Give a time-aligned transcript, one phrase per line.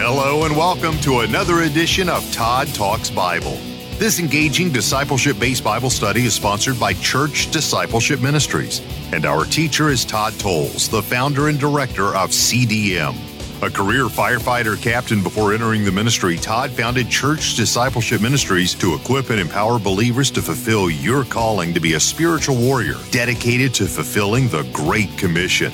[0.00, 3.58] Hello and welcome to another edition of Todd Talks Bible.
[3.98, 8.80] This engaging discipleship based Bible study is sponsored by Church Discipleship Ministries,
[9.12, 13.16] and our teacher is Todd Tolles, the founder and director of CDM.
[13.60, 19.30] A career firefighter captain before entering the ministry, Todd founded Church Discipleship Ministries to equip
[19.30, 24.46] and empower believers to fulfill your calling to be a spiritual warrior dedicated to fulfilling
[24.46, 25.72] the Great Commission.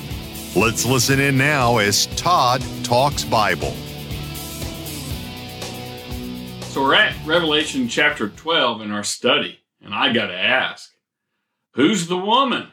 [0.56, 3.77] Let's listen in now as Todd talks Bible.
[6.75, 10.91] So we're at Revelation chapter 12 in our study, and I got to ask,
[11.75, 12.67] who's the woman?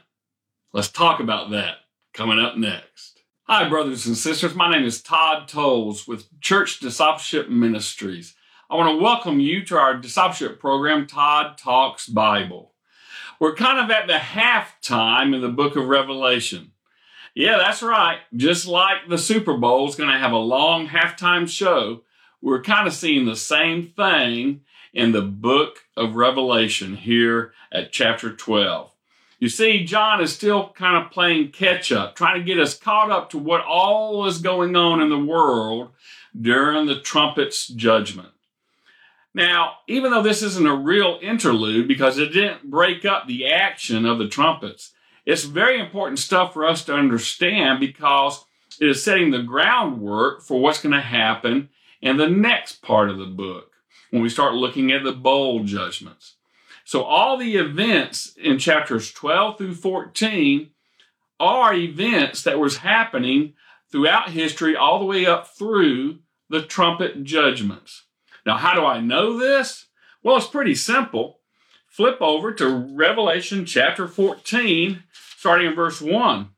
[0.73, 1.75] Let's talk about that
[2.11, 3.19] coming up next.
[3.43, 4.55] Hi, brothers and sisters.
[4.55, 8.33] My name is Todd Tolles with Church Discipleship Ministries.
[8.71, 12.73] I want to welcome you to our discipleship program, Todd Talks Bible.
[13.39, 16.71] We're kind of at the halftime in the book of Revelation.
[17.35, 18.17] Yeah, that's right.
[18.35, 22.01] Just like the Super Bowl is going to have a long halftime show,
[22.41, 24.61] we're kind of seeing the same thing
[24.93, 28.91] in the book of Revelation here at chapter 12.
[29.39, 33.09] You see, John is still kind of playing catch up, trying to get us caught
[33.09, 35.89] up to what all is going on in the world
[36.39, 38.29] during the trumpet's judgment.
[39.33, 44.05] Now, even though this isn't a real interlude because it didn't break up the action
[44.05, 44.93] of the trumpets,
[45.25, 48.43] it's very important stuff for us to understand because
[48.79, 51.69] it is setting the groundwork for what's going to happen
[52.01, 53.71] in the next part of the book
[54.09, 56.35] when we start looking at the bowl judgments.
[56.83, 60.71] So, all the events in chapters 12 through 14
[61.39, 63.53] are events that was happening
[63.91, 68.05] throughout history, all the way up through the trumpet judgments.
[68.45, 69.87] Now, how do I know this?
[70.23, 71.39] Well, it's pretty simple.
[71.87, 76.49] Flip over to Revelation chapter 14, starting in verse 1.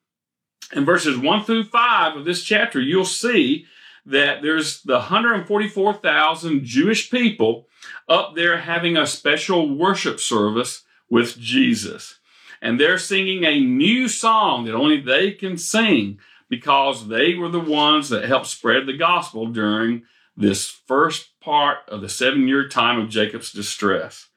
[0.73, 3.66] In verses 1 through 5 of this chapter, you'll see
[4.05, 7.67] that there's the 144,000 Jewish people
[8.07, 12.19] up there having a special worship service with Jesus.
[12.61, 16.19] And they're singing a new song that only they can sing
[16.50, 20.03] because they were the ones that helped spread the gospel during
[20.35, 24.28] this first part of the seven year time of Jacob's distress.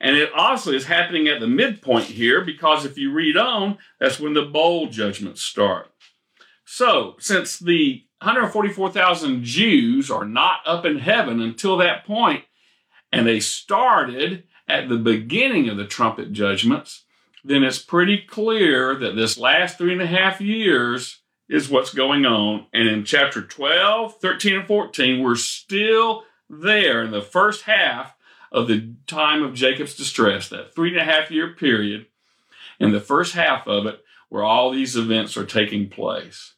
[0.00, 4.18] And it also is happening at the midpoint here because if you read on, that's
[4.18, 5.92] when the bowl judgments start.
[6.64, 12.44] So, since the 144,000 Jews are not up in heaven until that point,
[13.10, 17.04] and they started at the beginning of the trumpet judgments,
[17.44, 21.18] then it's pretty clear that this last three and a half years
[21.48, 22.66] is what's going on.
[22.72, 28.14] And in chapter 12, 13, and 14, we're still there in the first half
[28.52, 32.06] of the time of Jacob's distress, that three and a half year period,
[32.78, 36.54] in the first half of it, where all these events are taking place.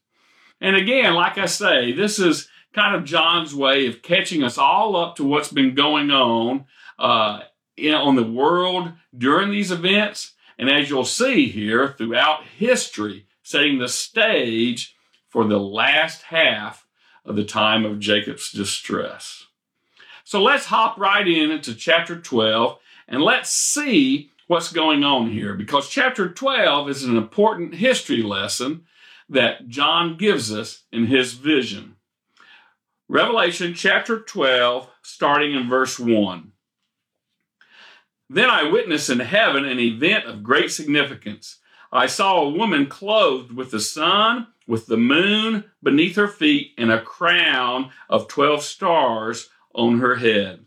[0.60, 4.96] And again, like I say, this is kind of John's way of catching us all
[4.96, 6.64] up to what's been going on
[6.98, 7.40] uh,
[7.76, 10.32] in, on the world during these events.
[10.58, 14.96] And as you'll see here throughout history, setting the stage
[15.28, 16.86] for the last half
[17.24, 19.46] of the time of Jacob's distress.
[20.24, 22.78] So let's hop right in into chapter 12
[23.08, 28.84] and let's see what's going on here because chapter 12 is an important history lesson
[29.28, 31.96] that John gives us in his vision.
[33.08, 36.52] Revelation chapter 12, starting in verse 1.
[38.30, 41.58] Then I witnessed in heaven an event of great significance.
[41.92, 46.90] I saw a woman clothed with the sun, with the moon beneath her feet, and
[46.90, 50.64] a crown of 12 stars on her head.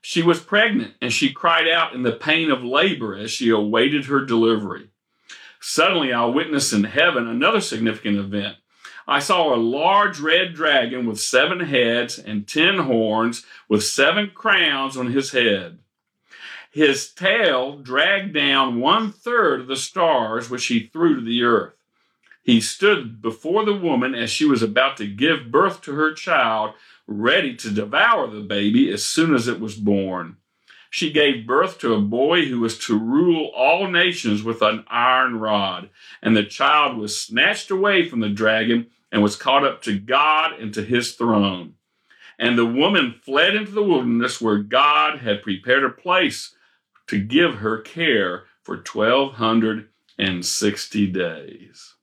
[0.00, 4.06] She was pregnant, and she cried out in the pain of labor as she awaited
[4.06, 4.90] her delivery.
[5.60, 8.56] Suddenly, I witnessed in heaven another significant event.
[9.06, 14.96] I saw a large red dragon with seven heads and ten horns, with seven crowns
[14.96, 15.78] on his head.
[16.70, 21.74] His tail dragged down one third of the stars which he threw to the earth.
[22.42, 26.74] He stood before the woman as she was about to give birth to her child,
[27.06, 30.36] ready to devour the baby as soon as it was born
[30.90, 35.38] she gave birth to a boy who was to rule all nations with an iron
[35.38, 35.90] rod.
[36.22, 40.58] And the child was snatched away from the dragon and was caught up to God
[40.58, 41.74] and to his throne.
[42.38, 46.54] And the woman fled into the wilderness where God had prepared a place
[47.08, 51.94] to give her care for 1260 days.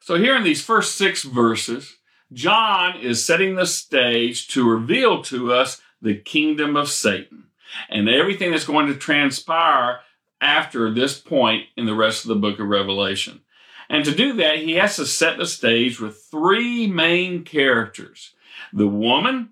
[0.00, 1.96] So, here in these first six verses,
[2.32, 7.46] John is setting the stage to reveal to us the kingdom of Satan
[7.88, 10.00] and everything that's going to transpire
[10.40, 13.40] after this point in the rest of the book of Revelation.
[13.88, 18.34] And to do that, he has to set the stage with three main characters.
[18.72, 19.50] the woman,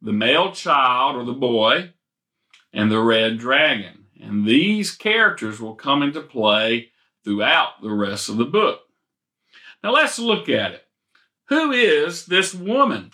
[0.00, 1.92] the male child or the boy,
[2.72, 4.06] and the red dragon.
[4.20, 6.90] And these characters will come into play
[7.24, 8.80] throughout the rest of the book.
[9.82, 10.86] Now let's look at it.
[11.48, 13.12] Who is this woman?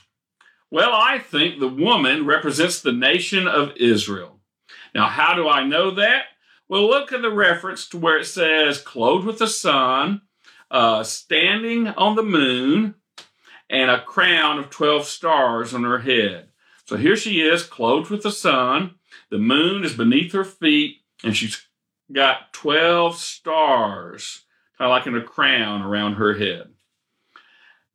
[0.71, 4.41] Well, I think the woman represents the nation of Israel.
[4.95, 6.25] Now, how do I know that?
[6.69, 10.23] Well, look at the reference to where it says, clothed with the sun,
[10.71, 12.97] uh, standing on the moon,
[13.71, 16.49] and a crown of 12 stars on her head.
[16.87, 18.97] So here she is, clothed with the sun.
[19.31, 21.67] The moon is beneath her feet, and she's
[22.13, 24.45] got 12 stars,
[24.79, 26.71] kind of like in a crown around her head.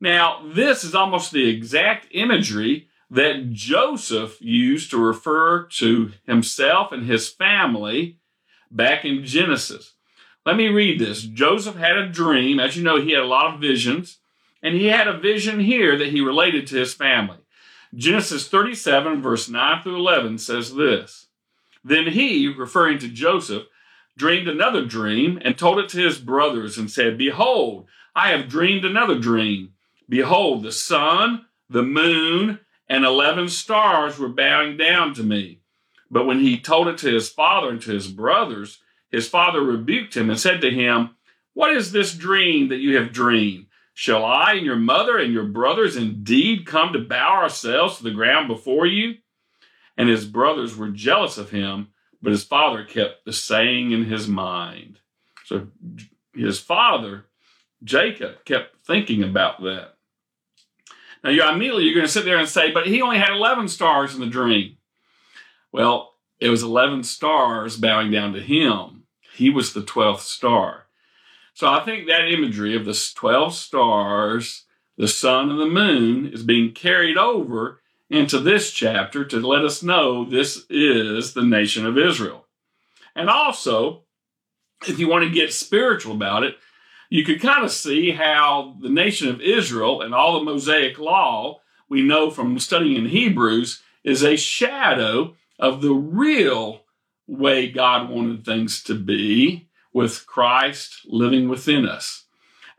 [0.01, 7.05] Now, this is almost the exact imagery that Joseph used to refer to himself and
[7.05, 8.17] his family
[8.71, 9.93] back in Genesis.
[10.43, 11.21] Let me read this.
[11.21, 12.59] Joseph had a dream.
[12.59, 14.17] As you know, he had a lot of visions,
[14.63, 17.37] and he had a vision here that he related to his family.
[17.93, 21.27] Genesis 37, verse 9 through 11 says this
[21.83, 23.67] Then he, referring to Joseph,
[24.17, 28.85] dreamed another dream and told it to his brothers and said, Behold, I have dreamed
[28.85, 29.73] another dream.
[30.11, 32.59] Behold, the sun, the moon,
[32.89, 35.61] and 11 stars were bowing down to me.
[36.09, 38.79] But when he told it to his father and to his brothers,
[39.09, 41.11] his father rebuked him and said to him,
[41.53, 43.67] What is this dream that you have dreamed?
[43.93, 48.11] Shall I and your mother and your brothers indeed come to bow ourselves to the
[48.11, 49.15] ground before you?
[49.95, 51.87] And his brothers were jealous of him,
[52.21, 54.99] but his father kept the saying in his mind.
[55.45, 55.67] So
[56.35, 57.27] his father,
[57.81, 59.93] Jacob, kept thinking about that.
[61.23, 63.67] Now, you immediately you're going to sit there and say, but he only had 11
[63.67, 64.77] stars in the dream.
[65.71, 69.03] Well, it was 11 stars bowing down to him.
[69.35, 70.87] He was the 12th star.
[71.53, 74.65] So I think that imagery of the 12 stars,
[74.97, 79.83] the sun and the moon is being carried over into this chapter to let us
[79.83, 82.47] know this is the nation of Israel.
[83.15, 84.03] And also,
[84.87, 86.55] if you want to get spiritual about it,
[87.11, 91.59] you could kind of see how the nation of Israel and all the Mosaic law
[91.89, 96.83] we know from studying in Hebrews is a shadow of the real
[97.27, 102.27] way God wanted things to be with Christ living within us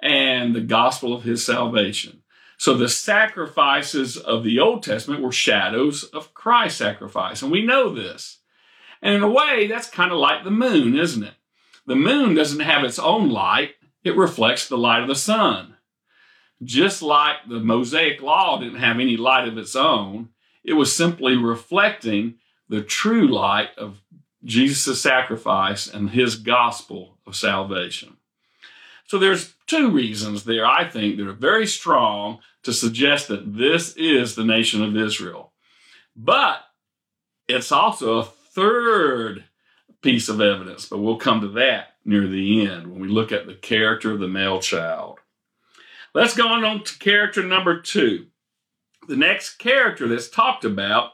[0.00, 2.22] and the gospel of his salvation.
[2.56, 7.94] So the sacrifices of the Old Testament were shadows of Christ's sacrifice, and we know
[7.94, 8.38] this.
[9.02, 11.34] And in a way, that's kind of like the moon, isn't it?
[11.86, 15.76] The moon doesn't have its own light, it reflects the light of the sun.
[16.62, 20.28] Just like the Mosaic law didn't have any light of its own,
[20.64, 22.36] it was simply reflecting
[22.68, 24.00] the true light of
[24.44, 28.16] Jesus' sacrifice and his gospel of salvation.
[29.06, 33.94] So there's two reasons there, I think, that are very strong to suggest that this
[33.96, 35.52] is the nation of Israel.
[36.16, 36.62] But
[37.48, 39.44] it's also a third
[40.02, 43.46] piece of evidence, but we'll come to that near the end when we look at
[43.46, 45.18] the character of the male child.
[46.14, 48.26] Let's go on to character number two.
[49.08, 51.12] The next character that's talked about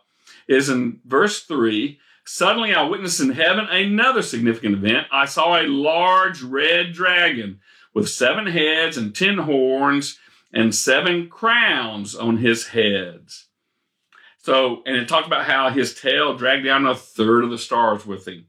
[0.49, 1.99] is in verse 3.
[2.25, 5.07] Suddenly I witnessed in heaven another significant event.
[5.13, 7.61] I saw a large red dragon
[7.95, 10.19] with seven heads and ten horns
[10.53, 13.47] and seven crowns on his heads.
[14.39, 18.07] So, and it talked about how his tail dragged down a third of the stars
[18.07, 18.47] with him.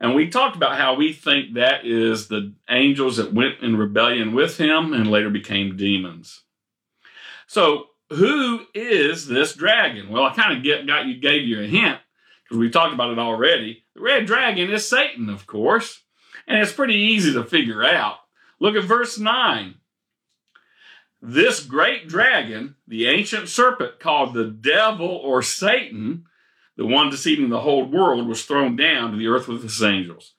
[0.00, 4.32] And we talked about how we think that is the angels that went in rebellion
[4.32, 6.44] with him and later became demons.
[7.46, 10.08] So, who is this dragon?
[10.10, 11.98] Well, I kind of get got you gave you a hint
[12.44, 13.84] because we talked about it already.
[13.94, 16.02] The red dragon is Satan, of course,
[16.46, 18.16] and it's pretty easy to figure out.
[18.60, 19.74] Look at verse 9.
[21.20, 26.24] This great dragon, the ancient serpent called the devil or Satan,
[26.78, 30.32] the one deceiving the whole world, was thrown down to the earth with his angels.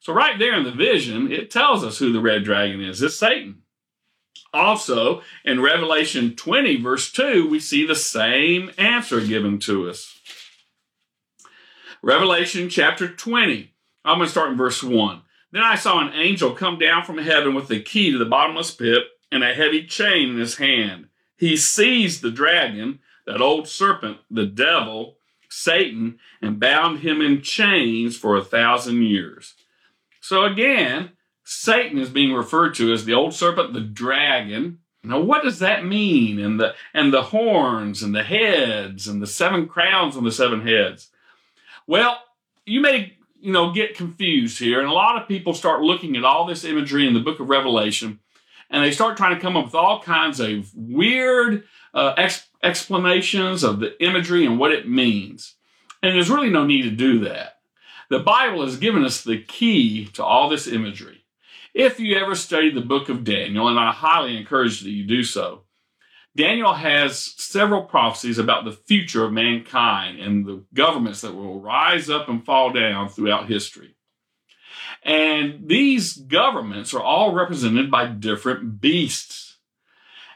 [0.00, 3.02] So, right there in the vision, it tells us who the red dragon is.
[3.02, 3.62] It's Satan.
[4.52, 10.20] Also, in Revelation 20, verse 2, we see the same answer given to us.
[12.02, 13.72] Revelation chapter 20.
[14.04, 15.22] I'm going to start in verse 1.
[15.52, 18.70] Then I saw an angel come down from heaven with the key to the bottomless
[18.70, 21.08] pit and a heavy chain in his hand.
[21.36, 25.17] He seized the dragon, that old serpent, the devil,
[25.58, 29.54] Satan, and bound him in chains for a thousand years.
[30.20, 31.12] So again,
[31.44, 34.78] Satan is being referred to as the old serpent, the dragon.
[35.02, 36.38] Now, what does that mean?
[36.38, 40.66] And the and the horns and the heads and the seven crowns on the seven
[40.66, 41.10] heads.
[41.86, 42.18] Well,
[42.66, 46.24] you may you know get confused here, and a lot of people start looking at
[46.24, 48.20] all this imagery in the book of Revelation
[48.70, 53.64] and they start trying to come up with all kinds of weird uh, ex- explanations
[53.64, 55.54] of the imagery and what it means.
[56.02, 57.58] And there's really no need to do that.
[58.10, 61.24] The Bible has given us the key to all this imagery.
[61.74, 65.22] If you ever study the book of Daniel, and I highly encourage that you do
[65.22, 65.64] so,
[66.34, 72.08] Daniel has several prophecies about the future of mankind and the governments that will rise
[72.08, 73.96] up and fall down throughout history.
[75.02, 79.58] And these governments are all represented by different beasts.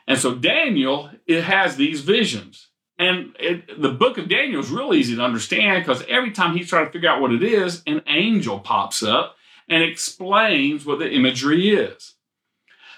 [0.06, 2.68] And so Daniel, it has these visions.
[2.98, 6.68] And it, the book of Daniel is real easy to understand because every time he's
[6.68, 9.36] trying to figure out what it is, an angel pops up
[9.68, 12.14] and explains what the imagery is.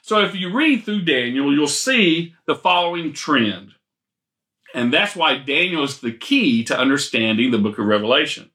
[0.02, 3.70] So if you read through Daniel, you'll see the following trend.
[4.74, 8.50] And that's why Daniel is the key to understanding the book of Revelation.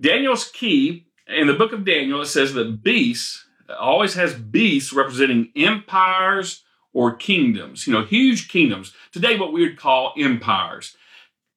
[0.00, 3.44] Daniel's key in the book of Daniel, it says that beasts
[3.78, 8.92] always has beasts representing empires or kingdoms, you know, huge kingdoms.
[9.12, 10.96] Today, what we would call empires.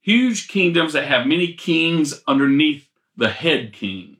[0.02, 4.18] Huge kingdoms that have many kings underneath the head king.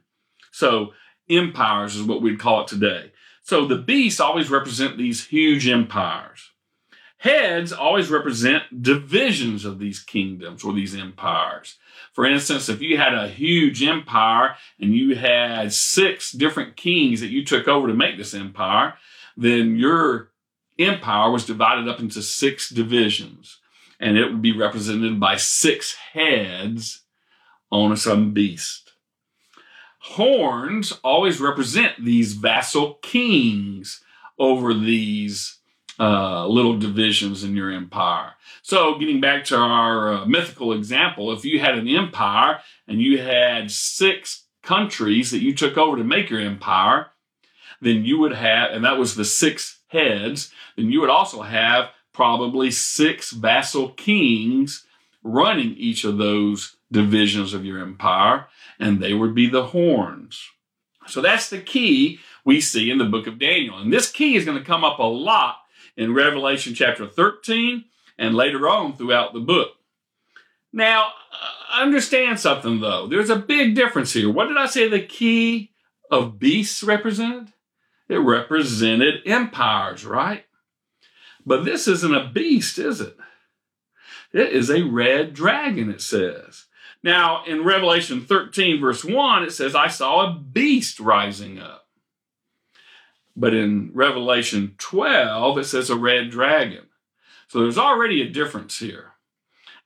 [0.52, 0.94] So,
[1.30, 3.12] empires is what we'd call it today.
[3.42, 6.52] So, the beasts always represent these huge empires.
[7.20, 11.78] Heads always represent divisions of these kingdoms or these empires.
[12.18, 17.30] For instance, if you had a huge empire and you had six different kings that
[17.30, 18.96] you took over to make this empire,
[19.38, 20.32] then your
[20.80, 23.60] empire was divided up into six divisions
[24.00, 27.04] and it would be represented by six heads
[27.72, 28.94] on some beast.
[30.00, 34.04] Horns always represent these vassal kings
[34.40, 35.57] over these
[36.00, 38.34] uh, little divisions in your empire.
[38.62, 43.20] So, getting back to our uh, mythical example, if you had an empire and you
[43.20, 47.08] had six countries that you took over to make your empire,
[47.82, 51.90] then you would have, and that was the six heads, then you would also have
[52.14, 54.86] probably six vassal kings
[55.24, 58.48] running each of those divisions of your empire,
[58.80, 60.50] and they would be the horns.
[61.06, 63.78] So that's the key we see in the book of Daniel.
[63.78, 65.58] And this key is going to come up a lot
[65.98, 67.86] in Revelation chapter 13
[68.18, 69.70] and later on throughout the book.
[70.72, 73.08] Now, uh, understand something though.
[73.08, 74.32] There's a big difference here.
[74.32, 75.72] What did I say the key
[76.10, 77.52] of beasts represented?
[78.08, 80.46] It represented empires, right?
[81.46, 83.18] But this isn't a beast, is it?
[84.34, 86.66] It is a red dragon, it says.
[87.04, 91.87] Now, in Revelation 13, verse 1, it says, I saw a beast rising up.
[93.40, 96.88] But in Revelation 12, it says a red dragon.
[97.48, 99.14] So there's already a difference here.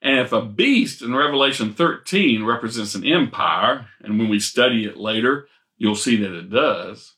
[0.02, 4.96] And if a beast in Revelation 13 represents an empire, and when we study it
[4.96, 7.16] later, you'll see that it does,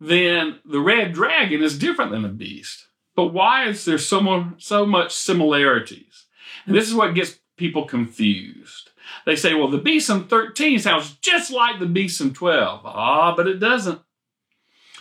[0.00, 2.86] then the red dragon is different than a beast.
[3.14, 6.24] But why is there so, more, so much similarities?
[6.64, 8.90] And this is what gets people confused.
[9.26, 12.80] They say, well, the beast in 13 sounds just like the beast in 12.
[12.84, 14.00] Ah, but it doesn't.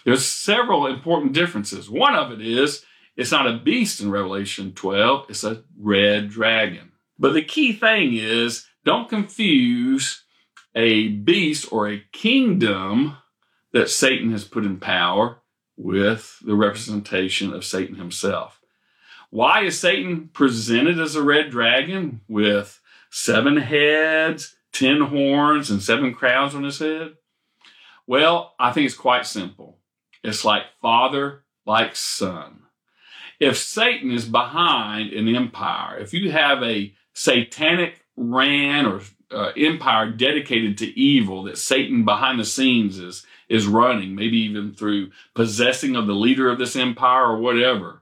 [0.07, 1.89] There's several important differences.
[1.89, 2.85] One of it is
[3.17, 6.93] it's not a beast in Revelation 12, it's a red dragon.
[7.19, 10.23] But the key thing is don't confuse
[10.73, 13.17] a beast or a kingdom
[13.73, 15.39] that Satan has put in power
[15.75, 18.61] with the representation of Satan himself.
[19.29, 26.13] Why is Satan presented as a red dragon with seven heads, ten horns, and seven
[26.13, 27.15] crowns on his head?
[28.05, 29.76] Well, I think it's quite simple.
[30.23, 32.63] It's like father, like son.
[33.39, 40.09] If Satan is behind an empire, if you have a satanic ran or uh, empire
[40.09, 45.95] dedicated to evil that Satan behind the scenes is is running, maybe even through possessing
[45.95, 48.01] of the leader of this empire or whatever.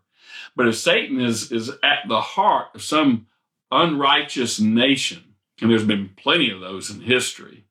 [0.56, 3.28] But if Satan is is at the heart of some
[3.72, 7.66] unrighteous nation, and there's been plenty of those in history,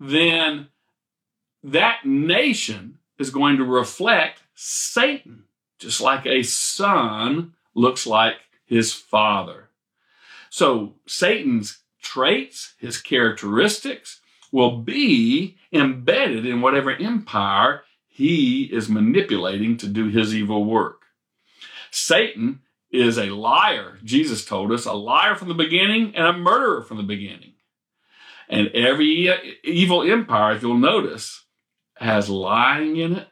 [0.00, 0.68] then
[1.62, 5.44] that nation is going to reflect Satan,
[5.78, 9.68] just like a son looks like his father.
[10.50, 14.20] So Satan's traits, his characteristics,
[14.52, 21.02] will be embedded in whatever empire he is manipulating to do his evil work.
[21.90, 26.82] Satan is a liar, Jesus told us, a liar from the beginning and a murderer
[26.82, 27.54] from the beginning.
[28.48, 29.28] And every
[29.64, 31.43] evil empire, if you'll notice,
[32.04, 33.28] has lying in it.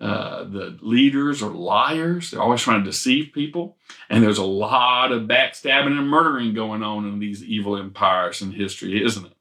[0.00, 2.30] Uh, the leaders are liars.
[2.30, 3.76] They're always trying to deceive people.
[4.10, 8.52] And there's a lot of backstabbing and murdering going on in these evil empires in
[8.52, 9.36] history, isn't it?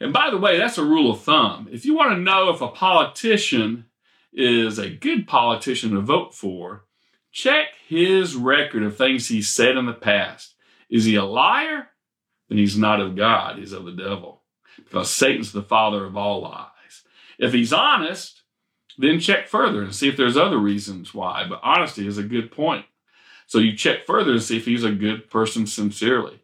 [0.00, 1.68] And by the way, that's a rule of thumb.
[1.70, 3.86] If you want to know if a politician
[4.32, 6.84] is a good politician to vote for,
[7.30, 10.54] check his record of things he said in the past.
[10.88, 11.88] Is he a liar?
[12.48, 14.42] Then he's not of God, he's of the devil,
[14.76, 16.66] because Satan's the father of all lies.
[17.40, 18.42] If he's honest,
[18.98, 21.46] then check further and see if there's other reasons why.
[21.48, 22.84] But honesty is a good point.
[23.46, 26.40] So you check further to see if he's a good person sincerely.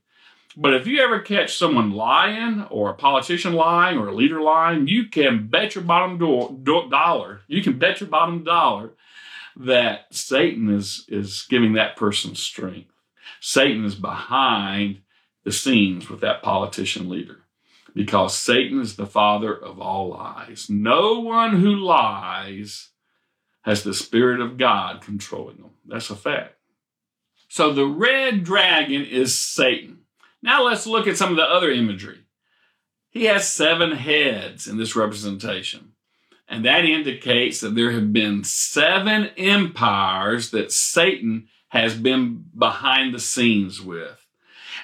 [0.57, 4.89] But if you ever catch someone lying or a politician lying or a leader lying,
[4.89, 8.93] you can bet your bottom do- do- dollar, you can bet your bottom dollar
[9.55, 12.91] that Satan is, is giving that person strength.
[13.41, 15.03] Satan is behind
[15.45, 17.46] the scenes with that politician leader
[17.97, 20.67] because Satan is the father of all lies.
[20.69, 22.91] No one who lies
[23.63, 25.71] has the Spirit of God controlling them.
[25.87, 26.57] That's a fact.
[27.49, 30.01] So the red dragon is Satan.
[30.43, 32.19] Now let's look at some of the other imagery.
[33.09, 35.93] He has seven heads in this representation.
[36.47, 43.21] And that indicates that there have been seven empires that Satan has been behind the
[43.21, 44.27] scenes with.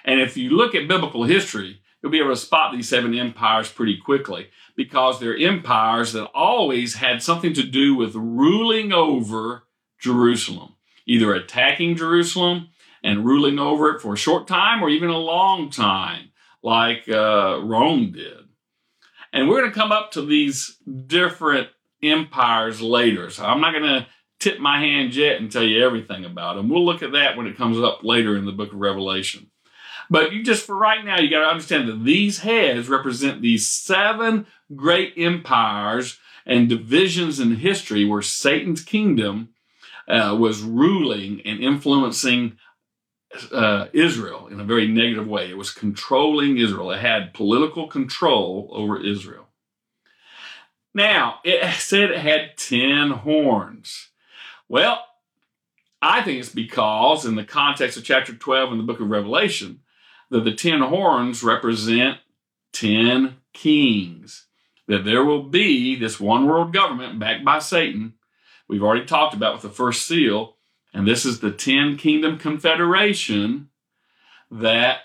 [0.02, 3.71] And if you look at biblical history, you'll be able to spot these seven empires
[3.71, 9.64] pretty quickly because they're empires that always had something to do with ruling over
[10.00, 10.75] Jerusalem,
[11.06, 12.68] either attacking Jerusalem
[13.04, 16.30] and ruling over it for a short time or even a long time,
[16.62, 18.38] like uh, Rome did.
[19.32, 21.68] And we're going to come up to these different
[22.02, 23.30] empires later.
[23.30, 24.06] So I'm not going to
[24.40, 26.68] tip my hand yet and tell you everything about them.
[26.68, 29.51] We'll look at that when it comes up later in the book of Revelation.
[30.12, 33.66] But you just for right now, you got to understand that these heads represent these
[33.66, 39.54] seven great empires and divisions in history where Satan's kingdom
[40.07, 42.59] uh, was ruling and influencing
[43.52, 45.49] uh, Israel in a very negative way.
[45.49, 46.90] It was controlling Israel.
[46.90, 49.49] It had political control over Israel.
[50.92, 54.11] Now, it said it had 10 horns.
[54.69, 55.07] Well,
[56.02, 59.78] I think it's because, in the context of chapter 12 in the book of Revelation,
[60.33, 62.19] that the 10 horns represent
[62.73, 64.47] 10 kings.
[64.89, 68.15] That there will be this one world government backed by Satan.
[68.69, 70.56] We've already talked about with the first seal
[70.93, 73.69] and this is the 10 Kingdom Confederation
[74.50, 74.99] that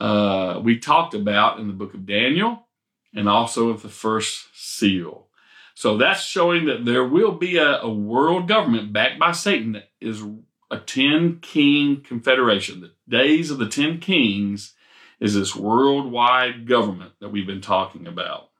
[0.00, 2.66] uh, we talked about in the book of Daniel
[3.14, 5.28] and also of the first seal.
[5.74, 9.90] So that's showing that there will be a, a world government backed by Satan that
[10.00, 10.22] is
[10.70, 12.80] a 10 king confederation.
[12.80, 14.74] The days of the 10 kings
[15.18, 18.50] is this worldwide government that we've been talking about.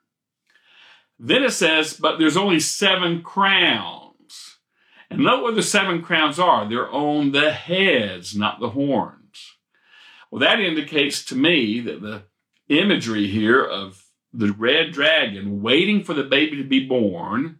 [1.18, 4.58] Then it says, but there's only seven crowns.
[5.10, 6.68] And note what the seven crowns are.
[6.68, 9.56] They're on the heads, not the horns.
[10.30, 12.22] Well, that indicates to me that the
[12.68, 17.58] imagery here of the red dragon waiting for the baby to be born,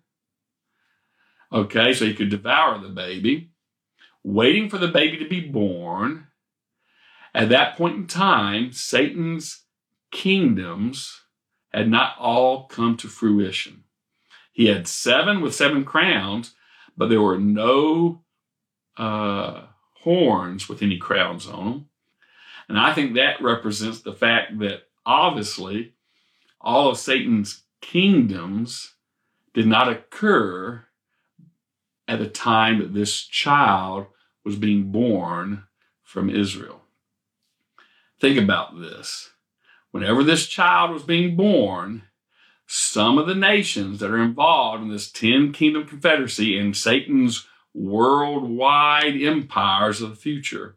[1.52, 3.49] okay, so he could devour the baby,
[4.22, 6.26] waiting for the baby to be born.
[7.34, 9.64] At that point in time, Satan's
[10.10, 11.20] kingdoms
[11.72, 13.84] had not all come to fruition.
[14.52, 16.54] He had seven with seven crowns,
[16.96, 18.22] but there were no
[18.96, 19.66] uh,
[20.00, 21.86] horns with any crowns on them.
[22.68, 25.94] And I think that represents the fact that obviously
[26.60, 28.94] all of Satan's kingdoms
[29.54, 30.86] did not occur
[32.10, 34.06] at the time that this child
[34.44, 35.62] was being born
[36.02, 36.80] from Israel.
[38.18, 39.30] Think about this.
[39.92, 42.02] Whenever this child was being born,
[42.66, 49.14] some of the nations that are involved in this 10 kingdom confederacy and Satan's worldwide
[49.22, 50.76] empires of the future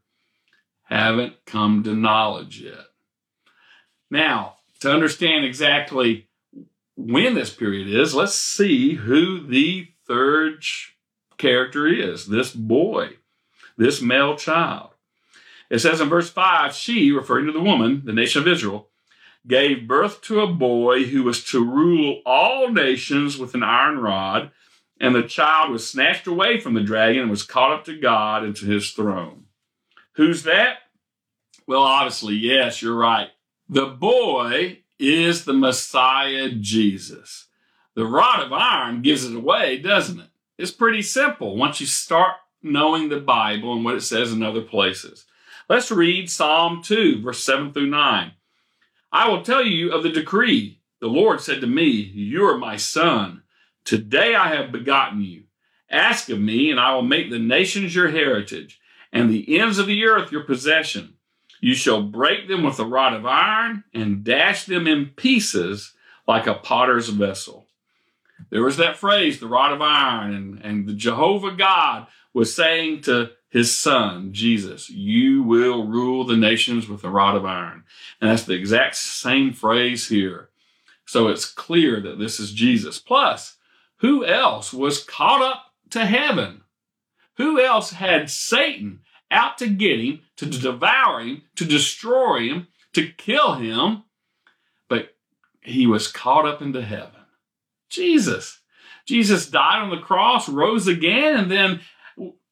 [0.83, 2.85] haven't come to knowledge yet.
[4.11, 6.27] Now, to understand exactly
[6.95, 10.63] when this period is, let's see who the third
[11.37, 13.17] character is this boy,
[13.77, 14.89] this male child.
[15.69, 18.89] It says in verse 5 she, referring to the woman, the nation of Israel,
[19.47, 24.51] gave birth to a boy who was to rule all nations with an iron rod,
[24.99, 28.43] and the child was snatched away from the dragon and was caught up to God
[28.43, 29.45] and to his throne.
[30.13, 30.77] Who's that?
[31.67, 33.29] Well, obviously, yes, you're right.
[33.67, 37.47] The boy is the Messiah Jesus.
[37.95, 40.29] The rod of iron gives it away, doesn't it?
[40.63, 44.61] It's pretty simple once you start knowing the Bible and what it says in other
[44.61, 45.25] places.
[45.67, 48.31] Let's read Psalm 2, verse 7 through 9.
[49.11, 50.79] I will tell you of the decree.
[51.01, 53.43] The Lord said to me, You are my son.
[53.83, 55.43] Today I have begotten you.
[55.89, 58.79] Ask of me, and I will make the nations your heritage,
[59.11, 61.15] and the ends of the earth your possession.
[61.59, 65.91] You shall break them with a rod of iron, and dash them in pieces
[66.25, 67.62] like a potter's vessel.
[68.53, 73.01] There was that phrase, the rod of iron, and, and the Jehovah God was saying
[73.01, 77.83] to his son, Jesus, you will rule the nations with a rod of iron.
[78.21, 80.49] And that's the exact same phrase here.
[81.07, 82.99] So it's clear that this is Jesus.
[82.99, 83.57] Plus,
[84.01, 86.61] who else was caught up to heaven?
[87.37, 88.99] Who else had Satan
[89.31, 94.03] out to get him, to devour him, to destroy him, to kill him?
[94.87, 95.15] But
[95.61, 97.22] he was caught up into heaven.
[97.93, 98.59] Jesus.
[99.05, 101.81] Jesus died on the cross, rose again, and then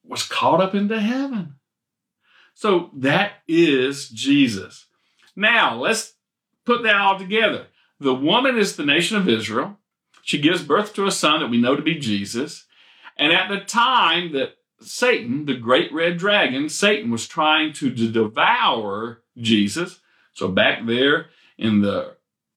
[0.04, 1.54] was caught up into heaven.
[2.54, 4.86] So that is Jesus.
[5.34, 6.14] Now, let's
[6.64, 7.66] put that all together.
[7.98, 9.78] The woman is the nation of Israel.
[10.22, 12.66] She gives birth to a son that we know to be Jesus.
[13.16, 19.22] And at the time that Satan, the great red dragon, Satan was trying to devour
[19.36, 20.00] Jesus.
[20.34, 21.26] So back there
[21.56, 22.16] in the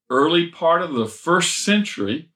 [0.10, 2.30] early part of the first century,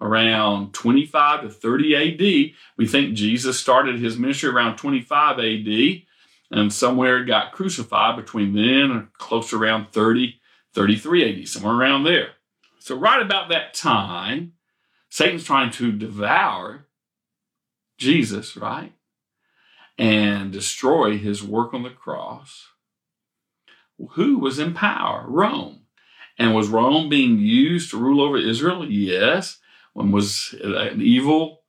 [0.00, 2.54] around 25 to 30 AD.
[2.76, 6.02] We think Jesus started his ministry around 25 AD
[6.50, 10.40] and somewhere got crucified between then and close around 30,
[10.72, 12.30] 33 AD, somewhere around there.
[12.78, 14.52] So, right about that time,
[15.08, 16.86] Satan's trying to devour
[17.98, 18.92] Jesus, right?
[19.96, 22.66] And destroy his work on the cross.
[24.12, 25.24] Who was in power?
[25.26, 25.82] Rome.
[26.36, 28.84] And was Rome being used to rule over Israel?
[28.90, 29.58] Yes.
[29.94, 31.62] One was an evil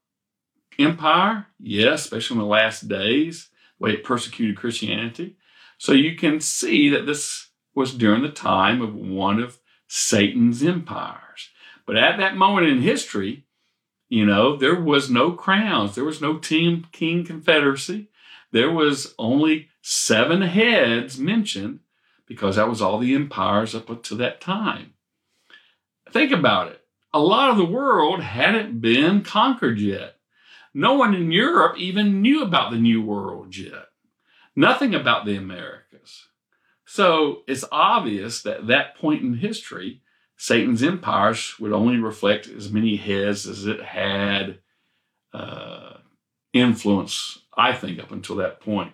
[0.77, 5.37] empire, yes, especially in the last days, the way it persecuted Christianity.
[5.77, 11.49] So you can see that this was during the time of one of Satan's empires.
[11.85, 13.45] But at that moment in history,
[14.09, 18.09] you know, there was no crowns, there was no ten king confederacy.
[18.51, 21.81] There was only seven heads mentioned
[22.25, 24.93] because that was all the empires up to that time.
[26.11, 26.84] Think about it
[27.15, 30.17] a lot of the world hadn't been conquered yet.
[30.73, 33.85] No one in Europe even knew about the New World yet.
[34.53, 36.27] Nothing about the Americas.
[36.83, 40.01] So it's obvious that at that point in history,
[40.35, 44.59] Satan's empires would only reflect as many heads as it had
[45.33, 45.93] uh,
[46.51, 48.91] influence, I think, up until that point.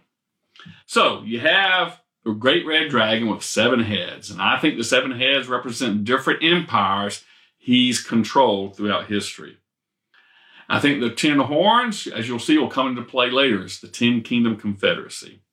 [0.85, 5.09] So you have a great red dragon with seven heads, and I think the seven
[5.09, 7.25] heads represent different empires
[7.61, 9.57] he's controlled throughout history.
[10.67, 13.61] I think the ten horns, as you'll see, will come into play later.
[13.61, 15.43] It's the ten kingdom confederacy.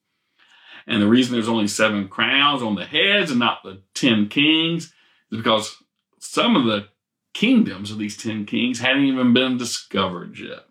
[0.87, 4.85] And the reason there's only seven crowns on the heads and not the ten kings
[5.31, 5.77] is because
[6.19, 6.89] some of the
[7.35, 10.65] kingdoms of these ten kings hadn't even been discovered yet.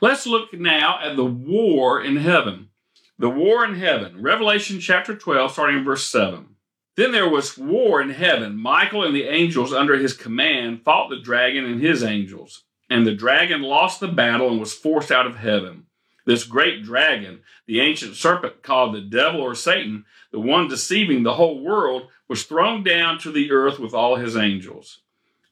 [0.00, 2.70] Let's look now at the war in heaven.
[3.18, 6.51] The war in heaven, Revelation chapter 12, starting in verse 7.
[6.96, 8.56] Then there was war in heaven.
[8.56, 12.64] Michael and the angels under his command fought the dragon and his angels.
[12.90, 15.86] And the dragon lost the battle and was forced out of heaven.
[16.24, 21.34] This great dragon, the ancient serpent called the devil or Satan, the one deceiving the
[21.34, 25.00] whole world, was thrown down to the earth with all his angels.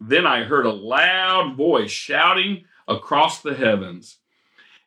[0.01, 4.20] Then I heard a loud voice shouting across the heavens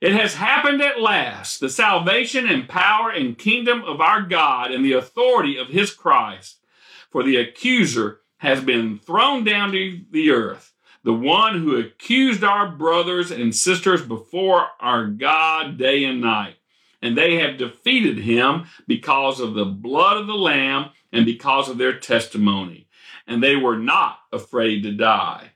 [0.04, 1.62] it has happened at last.
[1.62, 6.58] The salvation and power and kingdom of our God and the authority of his Christ.
[7.10, 10.74] For the accuser has been thrown down to the earth,
[11.06, 16.58] the one who accused our brothers and sisters before our God day and night.
[17.02, 21.78] And they have defeated him because of the blood of the Lamb and because of
[21.78, 22.90] their testimony.
[23.26, 25.53] And they were not afraid to die.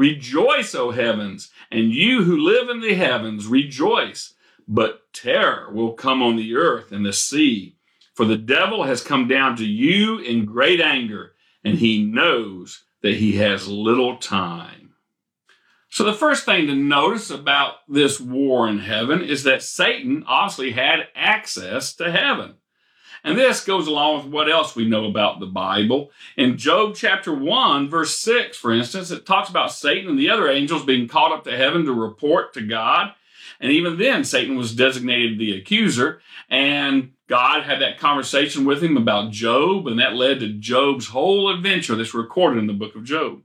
[0.00, 4.32] Rejoice, O heavens, and you who live in the heavens, rejoice.
[4.66, 7.76] But terror will come on the earth and the sea,
[8.14, 13.16] for the devil has come down to you in great anger, and he knows that
[13.16, 14.94] he has little time.
[15.90, 20.72] So, the first thing to notice about this war in heaven is that Satan obviously
[20.72, 22.54] had access to heaven.
[23.22, 26.10] And this goes along with what else we know about the Bible.
[26.36, 30.48] In Job chapter 1, verse 6, for instance, it talks about Satan and the other
[30.48, 33.12] angels being caught up to heaven to report to God.
[33.60, 38.96] And even then, Satan was designated the accuser, and God had that conversation with him
[38.96, 43.04] about Job, and that led to Job's whole adventure that's recorded in the book of
[43.04, 43.42] Job.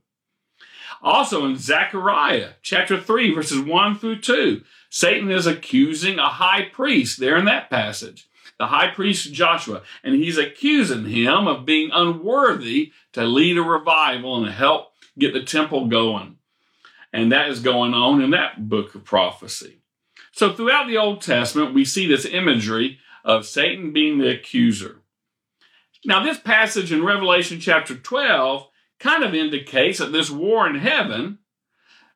[1.02, 7.20] Also in Zechariah chapter 3, verses 1 through 2, Satan is accusing a high priest
[7.20, 8.26] there in that passage
[8.58, 14.36] the high priest Joshua, and he's accusing him of being unworthy to lead a revival
[14.36, 16.36] and help get the temple going.
[17.12, 19.80] And that is going on in that book of prophecy.
[20.32, 25.02] So throughout the Old Testament, we see this imagery of Satan being the accuser.
[26.04, 28.68] Now, this passage in Revelation chapter 12
[29.00, 31.38] kind of indicates that this war in heaven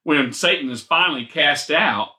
[0.02, 2.10] when Satan is finally cast out,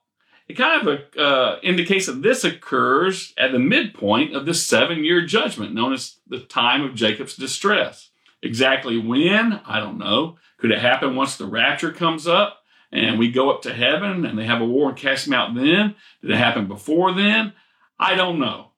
[0.51, 5.25] it kind of uh, indicates that this occurs at the midpoint of the seven year
[5.25, 8.09] judgment known as the time of Jacob's distress.
[8.43, 10.37] Exactly when, I don't know.
[10.57, 12.59] Could it happen once the rapture comes up
[12.91, 15.55] and we go up to heaven and they have a war and cast him out
[15.55, 15.95] then?
[16.21, 17.53] Did it happen before then?
[17.97, 18.71] I don't know.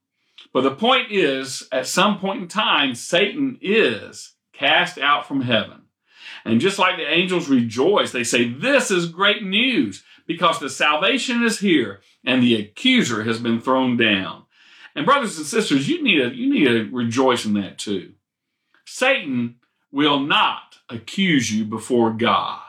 [0.54, 5.84] But the point is, at some point in time, Satan is cast out from heaven.
[6.46, 11.44] And just like the angels rejoice, they say, This is great news because the salvation
[11.44, 14.44] is here and the accuser has been thrown down.
[14.96, 18.14] And brothers and sisters, you need to, you need to rejoice in that too.
[18.86, 19.56] Satan
[19.92, 22.60] will not accuse you before God.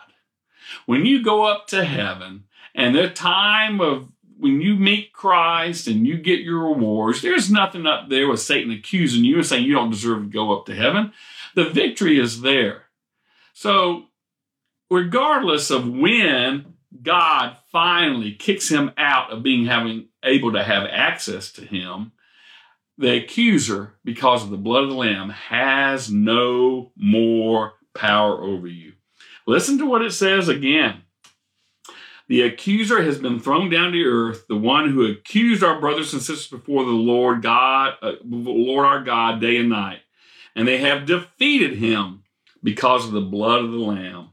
[0.86, 6.06] When you go up to heaven and the time of when you meet Christ and
[6.06, 9.74] you get your rewards, there's nothing up there with Satan accusing you and saying you
[9.74, 11.12] don't deserve to go up to heaven.
[11.54, 12.84] The victory is there.
[13.52, 14.06] So,
[14.90, 21.52] regardless of when God finally kicks him out of being having able to have access
[21.52, 22.12] to him,
[22.96, 28.92] the accuser, because of the blood of the Lamb, has no more power over you.
[29.46, 31.02] Listen to what it says again.
[32.28, 36.22] The accuser has been thrown down to earth, the one who accused our brothers and
[36.22, 40.00] sisters before the Lord God, uh, Lord our God, day and night.
[40.56, 42.22] And they have defeated him
[42.62, 44.30] because of the blood of the Lamb.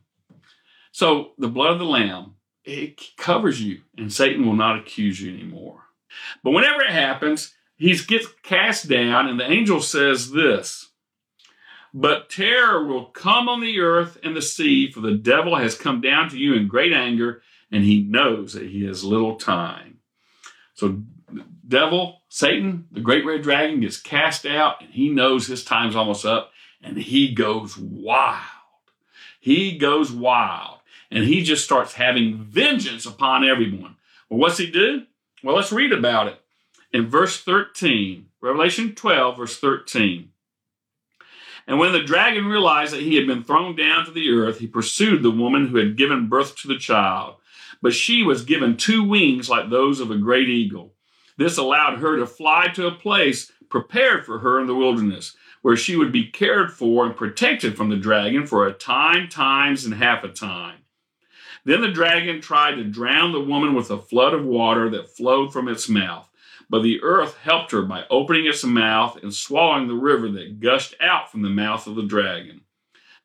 [0.93, 2.30] So the blood of the Lamb,
[2.63, 5.83] it covers you, and Satan will not accuse you anymore.
[6.43, 10.89] But whenever it happens, he gets cast down, and the angel says this
[11.93, 16.01] But terror will come on the earth and the sea, for the devil has come
[16.01, 19.99] down to you in great anger, and he knows that he has little time.
[20.73, 21.01] So,
[21.67, 26.25] devil, Satan, the great red dragon, gets cast out, and he knows his time's almost
[26.25, 26.51] up,
[26.83, 28.41] and he goes wild.
[29.39, 30.80] He goes wild,
[31.11, 33.97] and he just starts having vengeance upon everyone.
[34.29, 35.03] Well, what's he do?
[35.43, 36.41] Well, let's read about it
[36.93, 40.29] in verse 13, Revelation 12, verse 13.
[41.67, 44.67] And when the dragon realized that he had been thrown down to the earth, he
[44.67, 47.35] pursued the woman who had given birth to the child.
[47.81, 50.93] But she was given two wings like those of a great eagle.
[51.37, 55.77] This allowed her to fly to a place prepared for her in the wilderness, where
[55.77, 59.93] she would be cared for and protected from the dragon for a time, times, and
[59.93, 60.80] half a time.
[61.63, 65.53] Then the dragon tried to drown the woman with a flood of water that flowed
[65.53, 66.27] from its mouth.
[66.69, 70.95] But the earth helped her by opening its mouth and swallowing the river that gushed
[71.01, 72.61] out from the mouth of the dragon.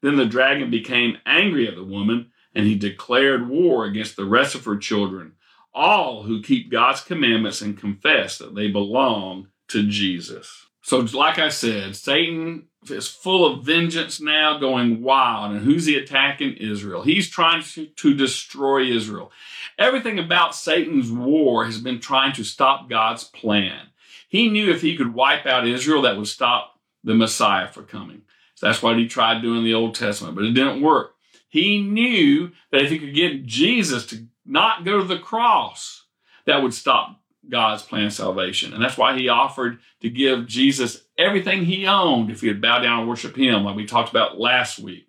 [0.03, 4.55] Then the dragon became angry at the woman, and he declared war against the rest
[4.55, 5.33] of her children,
[5.72, 10.65] all who keep God's commandments and confess that they belong to Jesus.
[10.87, 15.51] So, like I said, Satan is full of vengeance now, going wild.
[15.51, 16.59] And who's he attacking?
[16.59, 17.03] Israel.
[17.03, 19.33] He's trying to, to destroy Israel.
[19.81, 23.88] Everything about Satan's war has been trying to stop God's plan.
[24.29, 28.22] He knew if he could wipe out Israel, that would stop the Messiah from coming.
[28.55, 31.16] So that's what he tried doing in the Old Testament, but it didn't work.
[31.49, 36.05] He knew that if he could get Jesus to not go to the cross,
[36.44, 38.73] that would stop God's plan of salvation.
[38.73, 42.81] And that's why he offered to give Jesus everything he owned if he would bow
[42.81, 45.09] down and worship him, like we talked about last week.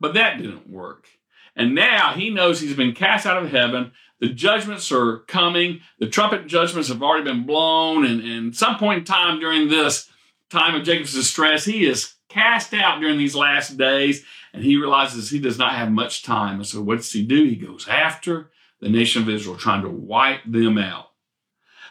[0.00, 1.08] But that didn't work.
[1.54, 3.92] And now he knows he's been cast out of heaven.
[4.20, 5.80] The judgments are coming.
[5.98, 8.04] The trumpet judgments have already been blown.
[8.04, 10.10] And, and some point in time during this
[10.50, 14.24] time of Jacob's distress, he is cast out during these last days.
[14.52, 16.56] And he realizes he does not have much time.
[16.56, 17.44] And so what does he do?
[17.44, 21.11] He goes after the nation of Israel, trying to wipe them out.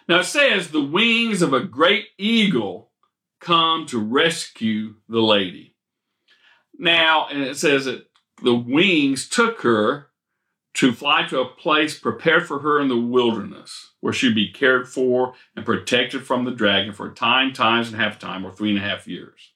[0.08, 2.92] Now it says the wings of a great eagle
[3.40, 5.76] come to rescue the lady.
[6.78, 8.08] Now, and it says that
[8.42, 10.08] the wings took her
[10.74, 14.88] to fly to a place prepared for her in the wilderness, where she'd be cared
[14.88, 18.70] for and protected from the dragon for a time, times, and half time, or three
[18.70, 19.51] and a half years.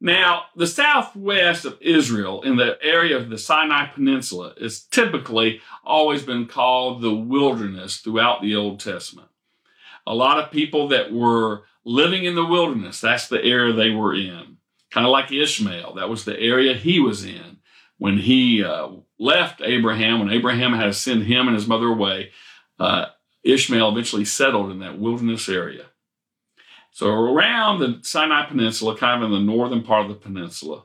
[0.00, 6.22] Now, the southwest of Israel, in the area of the Sinai Peninsula, is typically always
[6.22, 9.28] been called the wilderness throughout the Old Testament.
[10.06, 14.14] A lot of people that were living in the wilderness, that's the area they were
[14.14, 14.58] in
[14.90, 15.94] kind of like Ishmael.
[15.94, 17.58] That was the area he was in
[17.98, 22.30] when he uh, left Abraham, when Abraham had to send him and his mother away.
[22.78, 23.06] Uh,
[23.42, 25.86] Ishmael eventually settled in that wilderness area.
[26.98, 30.82] So around the Sinai Peninsula, kind of in the northern part of the peninsula.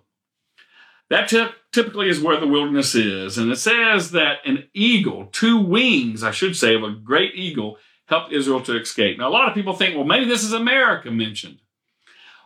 [1.10, 3.40] That t- typically is where the wilderness is.
[3.40, 7.80] And it says that an eagle, two wings, I should say, of a great eagle,
[8.06, 9.18] helped Israel to escape.
[9.18, 11.58] Now, a lot of people think, well, maybe this is America mentioned.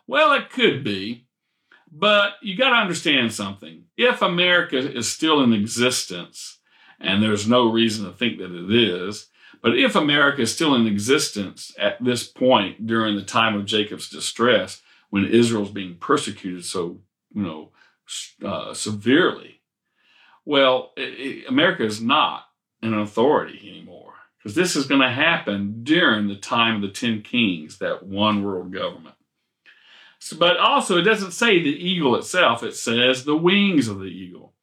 [0.07, 1.27] Well, it could be.
[1.91, 3.83] But you got to understand something.
[3.97, 6.59] If America is still in existence,
[7.01, 9.27] and there's no reason to think that it is,
[9.61, 14.09] but if America is still in existence at this point during the time of Jacob's
[14.09, 16.99] distress, when Israel's being persecuted so,
[17.33, 17.71] you know,
[18.45, 19.61] uh, severely,
[20.45, 22.43] well, it, it, America is not
[22.81, 27.21] an authority anymore because this is going to happen during the time of the Ten
[27.21, 29.15] Kings, that one world government.
[30.19, 34.05] So, but also, it doesn't say the eagle itself, it says the wings of the
[34.05, 34.53] eagle.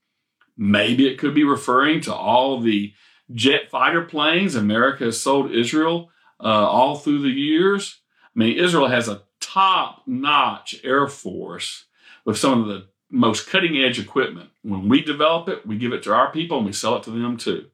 [0.56, 2.94] Maybe it could be referring to all the
[3.32, 6.10] jet fighter planes America has sold Israel
[6.40, 8.00] uh, all through the years.
[8.34, 11.84] I mean, Israel has a top notch Air Force
[12.24, 14.50] with some of the most cutting edge equipment.
[14.62, 17.10] When we develop it, we give it to our people and we sell it to
[17.10, 17.66] them too.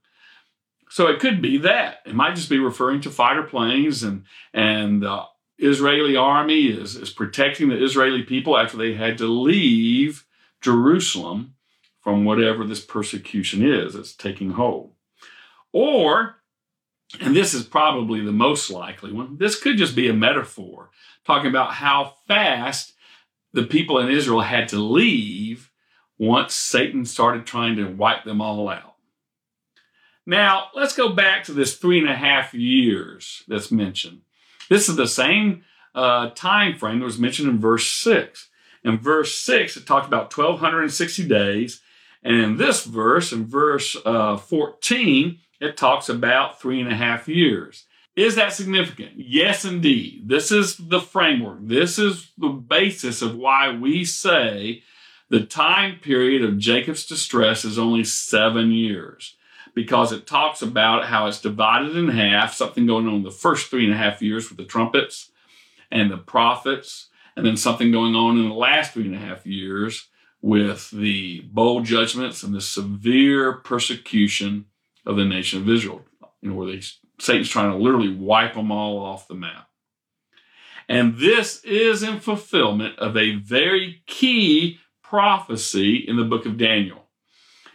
[0.91, 1.99] So it could be that.
[2.05, 5.25] It might just be referring to fighter planes and, and the
[5.59, 10.27] Israeli army is, is protecting the Israeli people after they had to leave
[10.61, 11.55] Jerusalem
[12.01, 14.93] from whatever this persecution is that's taking hold.
[15.73, 16.37] Or,
[17.21, 20.91] and this is probably the most likely one, this could just be a metaphor
[21.25, 22.95] talking about how fast
[23.53, 25.71] the people in Israel had to leave
[26.19, 28.95] once Satan started trying to wipe them all out.
[30.27, 34.21] Now, let's go back to this three and a half years that's mentioned.
[34.69, 38.49] This is the same uh, time frame that was mentioned in verse 6.
[38.85, 41.81] In verse 6, it talked about 1,260 days.
[42.23, 47.29] And in this verse, in verse uh, 14, it talks about three and a half
[47.29, 47.85] years.
[48.17, 49.13] Is that significant?
[49.17, 50.29] Yes, indeed.
[50.29, 51.59] This is the framework.
[51.63, 54.83] This is the basis of why we say
[55.29, 59.37] the time period of Jacob's distress is only seven years
[59.75, 63.71] because it talks about how it's divided in half, something going on in the first
[63.71, 65.31] three and a half years with the trumpets
[65.91, 69.47] and the prophets, and then something going on in the last three and a half
[69.47, 70.09] years
[70.43, 74.67] with the bowl judgments and the severe persecution
[75.07, 76.03] of the nation of Israel,
[76.41, 76.83] you know, where they,
[77.19, 79.69] Satan's trying to literally wipe them all off the map.
[80.89, 87.07] And this is in fulfillment of a very key prophecy in the book of Daniel.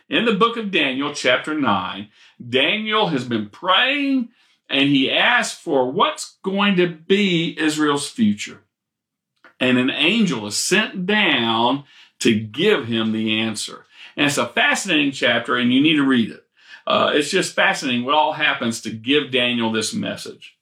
[0.10, 2.10] In the book of Daniel, chapter 9,
[2.50, 4.30] Daniel has been praying
[4.70, 8.64] and he asked for what's going to be Israel's future.
[9.60, 11.86] And an angel is sent down
[12.20, 13.86] to give him the answer.
[14.18, 16.45] And it's a fascinating chapter, and you need to read it.
[16.88, 20.58] Uh, it's just fascinating what all happens to give Daniel this message.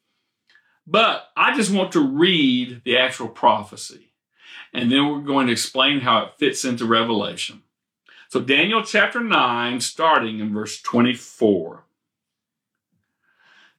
[0.86, 4.13] But I just want to read the actual prophecy,
[4.73, 7.63] and then we're going to explain how it fits into Revelation.
[8.29, 11.86] So, Daniel chapter 9, starting in verse 24.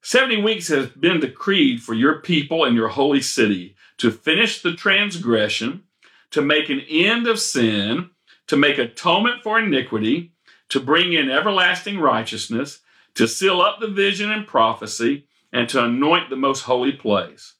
[0.02, 4.74] 70 weeks has been decreed for your people and your holy city to finish the
[4.74, 5.84] transgression,
[6.30, 8.10] to make an end of sin,
[8.46, 10.33] to make atonement for iniquity,
[10.74, 12.80] to bring in everlasting righteousness,
[13.14, 17.54] to seal up the vision and prophecy, and to anoint the most holy place.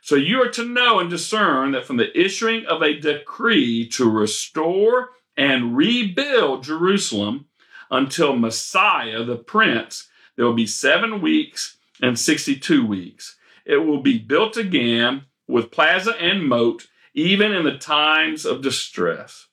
[0.00, 4.10] So you are to know and discern that from the issuing of a decree to
[4.10, 7.46] restore and rebuild Jerusalem
[7.88, 13.36] until Messiah, the Prince, there will be seven weeks and 62 weeks.
[13.64, 19.46] It will be built again with plaza and moat, even in the times of distress.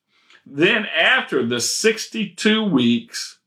[0.45, 3.39] Then, after the 62 weeks,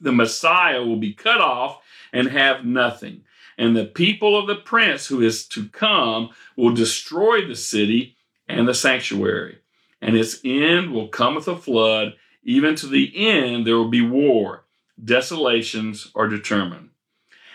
[0.00, 3.22] the Messiah will be cut off and have nothing.
[3.58, 8.16] And the people of the prince who is to come will destroy the city
[8.48, 9.58] and the sanctuary.
[10.00, 12.14] And its end will come with a flood.
[12.42, 14.64] Even to the end, there will be war.
[15.02, 16.90] Desolations are determined.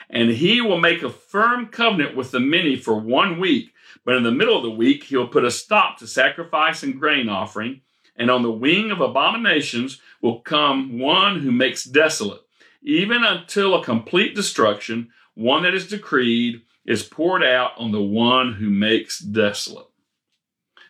[0.09, 3.73] And he will make a firm covenant with the many for one week.
[4.03, 7.29] But in the middle of the week, he'll put a stop to sacrifice and grain
[7.29, 7.81] offering
[8.15, 12.41] and on the wing of abominations will come one who makes desolate,
[12.81, 18.53] even until a complete destruction, one that is decreed, is poured out on the one
[18.53, 19.87] who makes desolate.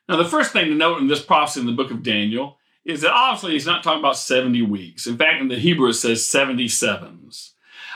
[0.07, 3.01] Now, the first thing to note in this prophecy in the book of Daniel is
[3.01, 5.07] that obviously he's not talking about 70 weeks.
[5.07, 7.51] In fact, in the Hebrew, it says 77s.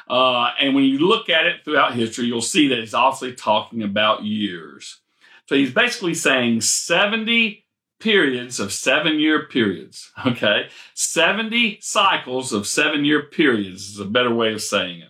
[0.10, 3.84] Uh, and when you look at it throughout history, you'll see that he's obviously talking
[3.84, 5.02] about years.
[5.46, 7.64] So he's basically saying 70
[8.00, 10.12] periods of seven year periods.
[10.26, 10.70] Okay.
[10.94, 15.10] 70 cycles of seven year periods is a better way of saying it.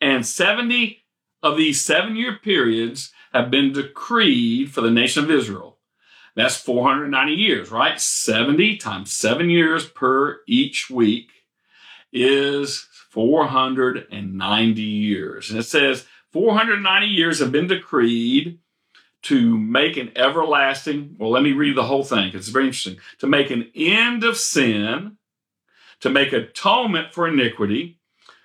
[0.00, 1.04] And 70
[1.42, 5.78] of these seven year periods have been decreed for the nation of Israel.
[6.34, 7.98] That's 490 years, right?
[7.98, 11.30] 70 times seven years per each week
[12.12, 15.50] is 490 years.
[15.50, 18.58] And it says 490 years have been decreed
[19.26, 22.98] to make an everlasting, well, let me read the whole thing because it's very interesting.
[23.18, 25.16] To make an end of sin,
[25.98, 27.98] to make atonement for iniquity,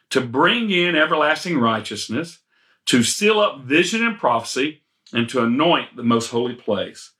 [0.09, 2.39] to bring in everlasting righteousness,
[2.87, 4.81] to seal up vision and prophecy,
[5.13, 7.11] and to anoint the most holy place.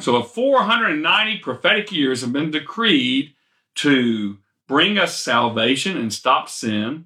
[0.00, 3.32] So, 490 prophetic years have been decreed
[3.76, 7.04] to bring us salvation and stop sin,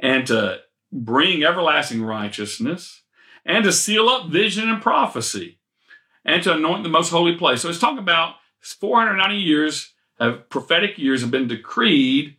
[0.00, 0.58] and to
[0.92, 3.02] bring everlasting righteousness,
[3.46, 5.58] and to seal up vision and prophecy,
[6.24, 7.62] and to anoint the most holy place.
[7.62, 12.36] So, it's talking about 490 years of prophetic years have been decreed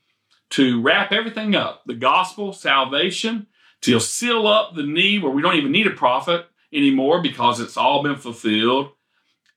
[0.49, 3.47] to wrap everything up the gospel, salvation,
[3.81, 7.77] to seal up the need where we don't even need a prophet anymore because it's
[7.77, 8.91] all been fulfilled,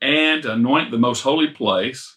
[0.00, 2.16] and to anoint the most holy place,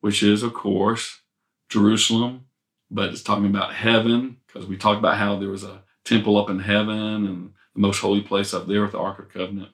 [0.00, 1.20] which is, of course,
[1.68, 2.46] Jerusalem,
[2.90, 6.50] but it's talking about heaven because we talked about how there was a temple up
[6.50, 9.70] in heaven and the most holy place up there with the Ark of Covenant.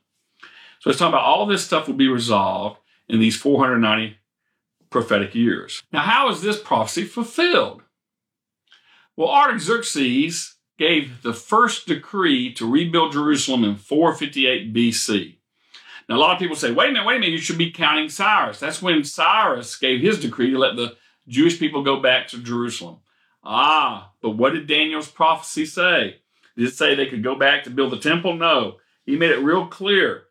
[0.81, 2.79] So it's talking about all this stuff will be resolved
[3.09, 4.17] in these 490
[4.91, 5.83] prophetic years.
[5.93, 7.83] Now, how is this prophecy fulfilled?
[9.17, 15.39] Well, Artaxerxes gave the first decree to rebuild Jerusalem in 458 BC.
[16.09, 17.73] Now, a lot of people say, wait a minute, wait a minute, you should be
[17.73, 18.61] counting Cyrus.
[18.61, 20.97] That's when Cyrus gave his decree to let the
[21.27, 22.99] Jewish people go back to Jerusalem.
[23.45, 26.21] Ah, but what did Daniel's prophecy say?
[26.59, 28.35] Did it say they could go back to build the temple?
[28.35, 28.79] No.
[29.07, 30.25] He made it real clear.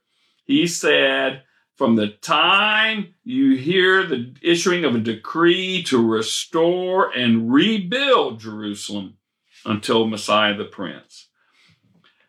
[0.43, 1.43] He said,
[1.77, 9.17] from the time you hear the issuing of a decree to restore and rebuild Jerusalem
[9.65, 11.29] until Messiah the Prince.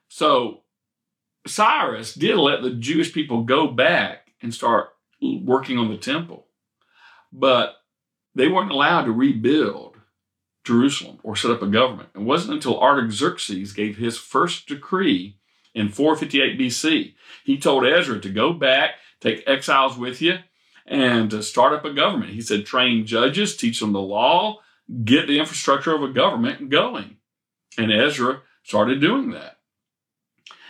[0.09, 0.63] So
[1.45, 4.91] Cyrus did let the Jewish people go back and start
[5.21, 6.47] working on the temple,
[7.33, 7.75] but
[8.37, 9.98] they weren't allowed to rebuild
[10.69, 12.11] Jerusalem or set up a government.
[12.15, 15.39] It wasn't until Artaxerxes gave his first decree
[15.75, 17.15] in 458 BC.
[17.43, 20.39] He told Ezra to go back take exiles with you
[20.87, 22.33] and to start up a government.
[22.33, 24.59] He said, train judges, teach them the law,
[25.05, 27.17] get the infrastructure of a government going.
[27.79, 29.59] And Ezra started doing that.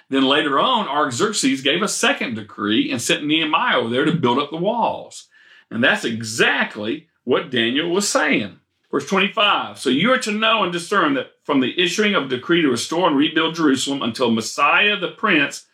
[0.09, 4.39] Then later on, Artaxerxes gave a second decree and sent Nehemiah over there to build
[4.39, 5.29] up the walls.
[5.71, 8.58] And that's exactly what Daniel was saying.
[8.91, 9.79] Verse 25.
[9.79, 12.69] So you are to know and discern that from the issuing of a decree to
[12.69, 15.67] restore and rebuild Jerusalem until Messiah the Prince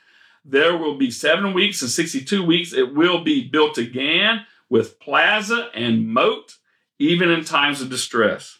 [0.45, 2.73] there will be seven weeks and 62 weeks.
[2.73, 6.57] It will be built again with plaza and moat,
[6.99, 8.59] even in times of distress.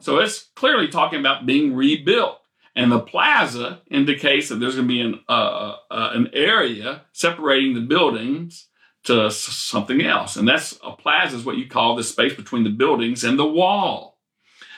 [0.00, 2.40] So it's clearly talking about being rebuilt.
[2.76, 7.74] And the plaza indicates that there's going to be an, uh, uh, an area separating
[7.74, 8.66] the buildings
[9.04, 10.36] to something else.
[10.36, 13.46] And that's a plaza is what you call the space between the buildings and the
[13.46, 14.18] wall.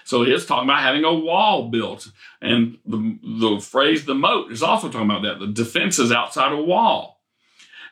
[0.04, 2.08] So it is talking about having a wall built.
[2.40, 5.40] And the, the phrase the moat is also talking about that.
[5.40, 7.20] The defense is outside a wall.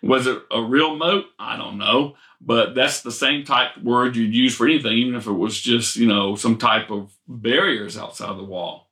[0.03, 1.25] Was it a real moat?
[1.39, 2.15] I don't know.
[2.41, 5.97] But that's the same type word you'd use for anything, even if it was just,
[5.97, 8.91] you know, some type of barriers outside the wall.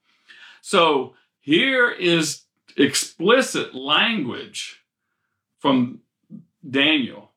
[0.63, 2.43] So here is
[2.77, 4.83] explicit language
[5.59, 6.01] from
[6.69, 7.32] Daniel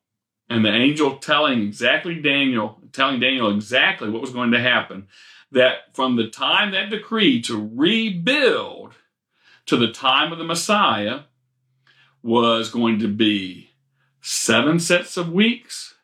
[0.48, 5.08] and the angel telling exactly Daniel, telling Daniel exactly what was going to happen
[5.52, 8.94] that from the time that decree to rebuild
[9.66, 11.20] to the time of the Messiah
[12.22, 13.70] was going to be
[14.20, 15.94] seven sets of weeks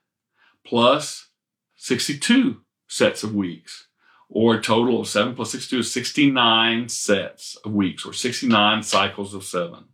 [0.65, 1.29] plus
[1.77, 3.89] 62 sets of weeks,
[4.29, 9.35] or a total of seven plus 62 is 69 sets of weeks, or 69 cycles
[9.35, 9.87] of seven.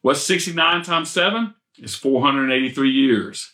[0.00, 1.54] What's 69 times seven?
[1.78, 3.53] Is 483 years.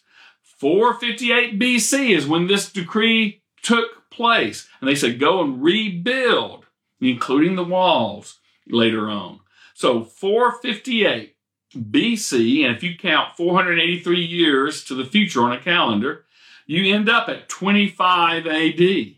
[0.61, 4.69] 458 BC is when this decree took place.
[4.81, 6.67] And they said, go and rebuild,
[7.01, 9.41] including the walls later on.
[9.73, 11.35] So 458
[11.75, 16.27] BC, and if you count 483 years to the future on a calendar,
[16.67, 19.15] you end up at 25 AD.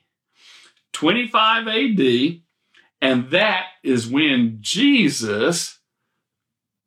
[0.92, 2.40] 25 AD,
[3.00, 5.80] and that is when Jesus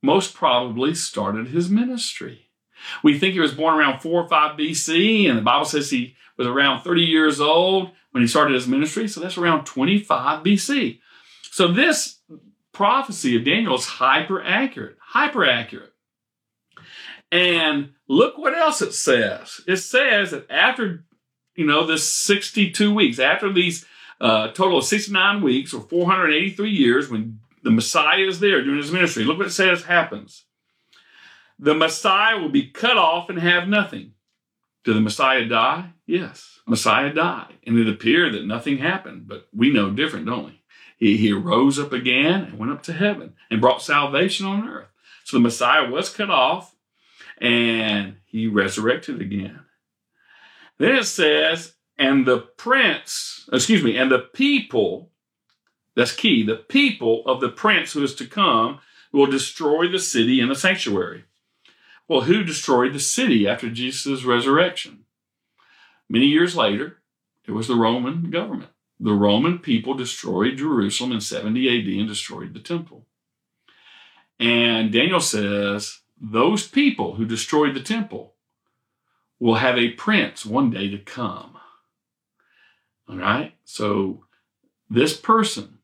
[0.02, 2.45] most probably started his ministry.
[3.04, 6.16] We think he was born around 4 or 5 BC, and the Bible says he
[6.38, 9.08] was around 30 years old when he started his ministry.
[9.08, 11.00] So that's around 25 BC.
[11.52, 12.20] So this
[12.72, 15.94] prophecy of Daniel is hyper accurate, hyper accurate.
[17.32, 19.62] And look what else it says.
[19.68, 21.06] It says that after,
[21.56, 23.86] you know, this 62 weeks, after these
[24.22, 28.92] uh, total of 69 weeks or 483 years, when the Messiah is there doing his
[28.92, 30.45] ministry, look what it says happens.
[31.58, 34.12] The Messiah will be cut off and have nothing.
[34.84, 35.94] Did the Messiah die?
[36.06, 36.60] Yes.
[36.68, 37.56] Messiah died.
[37.66, 40.62] And it appeared that nothing happened, but we know different, don't we?
[40.98, 44.88] He, he rose up again and went up to heaven and brought salvation on earth.
[45.24, 46.76] So the Messiah was cut off
[47.40, 49.62] and he resurrected again.
[50.78, 55.12] Then it says, and the prince, excuse me, and the people,
[55.96, 58.80] that's key, the people of the prince who is to come
[59.12, 61.24] will destroy the city and the sanctuary.
[62.08, 65.06] Well, who destroyed the city after Jesus' resurrection?
[66.08, 66.98] Many years later,
[67.48, 68.72] it was the Roman government.
[69.00, 73.06] The Roman people destroyed Jerusalem in 70 AD and destroyed the temple.
[74.40, 78.36] And Daniel says those people who destroyed the temple
[79.40, 81.58] will have a prince one day to come.
[83.10, 83.54] All right?
[83.66, 84.26] So
[84.90, 85.80] this person,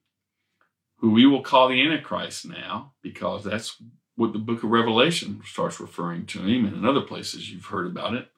[0.97, 3.81] who we will call the Antichrist now, because that's
[4.21, 7.87] what the book of Revelation starts referring to him, and in other places you've heard
[7.87, 8.29] about it.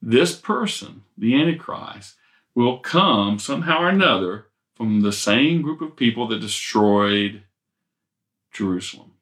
[0.00, 2.14] This person, the Antichrist,
[2.54, 7.42] will come somehow or another from the same group of people that destroyed
[8.54, 9.12] Jerusalem.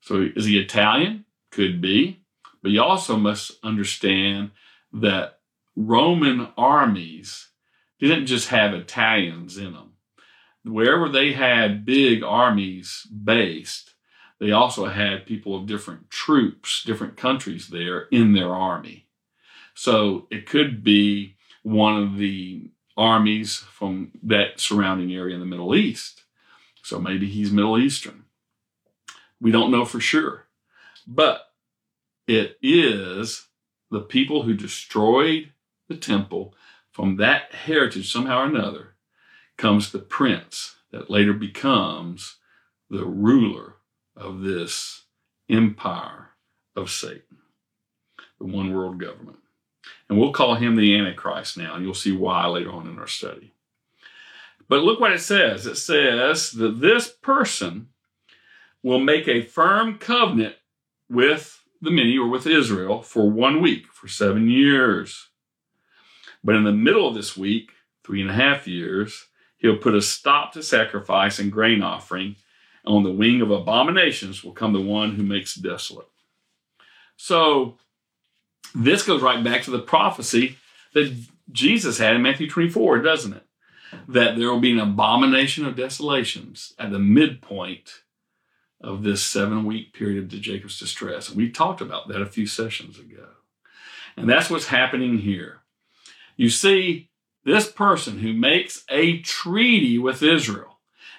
[0.00, 1.24] So is he Italian?
[1.50, 2.20] Could be.
[2.62, 4.52] But you also must understand
[4.92, 5.40] that
[5.74, 7.48] Roman armies
[7.98, 9.94] didn't just have Italians in them.
[10.64, 13.93] Wherever they had big armies based,
[14.44, 19.06] they also had people of different troops, different countries there in their army.
[19.72, 25.74] So it could be one of the armies from that surrounding area in the Middle
[25.74, 26.24] East.
[26.82, 28.24] So maybe he's Middle Eastern.
[29.40, 30.44] We don't know for sure.
[31.06, 31.46] But
[32.26, 33.46] it is
[33.90, 35.52] the people who destroyed
[35.88, 36.54] the temple
[36.90, 38.96] from that heritage, somehow or another,
[39.56, 42.36] comes the prince that later becomes
[42.90, 43.73] the ruler
[44.16, 45.04] of this
[45.48, 46.30] empire
[46.76, 47.38] of Satan,
[48.38, 49.38] the one world government.
[50.08, 53.06] And we'll call him the Antichrist now, and you'll see why later on in our
[53.06, 53.52] study.
[54.68, 57.88] But look what it says it says that this person
[58.82, 60.56] will make a firm covenant
[61.08, 65.28] with the many or with Israel for one week, for seven years.
[66.42, 67.72] But in the middle of this week,
[68.04, 72.36] three and a half years, he'll put a stop to sacrifice and grain offering.
[72.84, 76.08] On the wing of abominations will come the one who makes desolate.
[77.16, 77.78] So
[78.74, 80.58] this goes right back to the prophecy
[80.92, 81.16] that
[81.50, 83.42] Jesus had in Matthew 24, doesn't it?
[84.08, 88.02] That there will be an abomination of desolations at the midpoint
[88.80, 91.28] of this seven week period of Jacob's distress.
[91.28, 93.28] And we talked about that a few sessions ago.
[94.16, 95.60] And that's what's happening here.
[96.36, 97.08] You see,
[97.44, 100.73] this person who makes a treaty with Israel,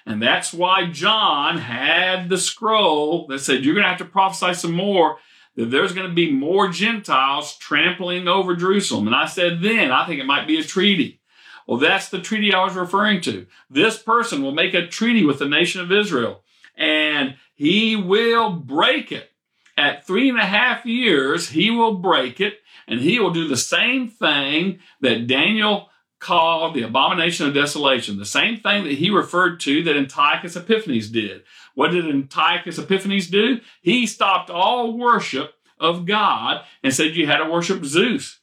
[0.06, 4.54] and that's why John had the scroll that said, You're going to have to prophesy
[4.54, 5.18] some more,
[5.56, 9.08] that there's going to be more Gentiles trampling over Jerusalem.
[9.08, 11.20] And I said, Then I think it might be a treaty.
[11.66, 13.46] Well, that's the treaty I was referring to.
[13.68, 16.44] This person will make a treaty with the nation of Israel,
[16.76, 19.30] and he will break it.
[19.76, 23.56] At three and a half years, he will break it, and he will do the
[23.56, 29.60] same thing that Daniel called the abomination of desolation, the same thing that he referred
[29.60, 31.42] to that Antiochus Epiphanes did.
[31.74, 33.60] What did Antiochus Epiphanes do?
[33.82, 38.38] He stopped all worship of God and said you had to worship Zeus.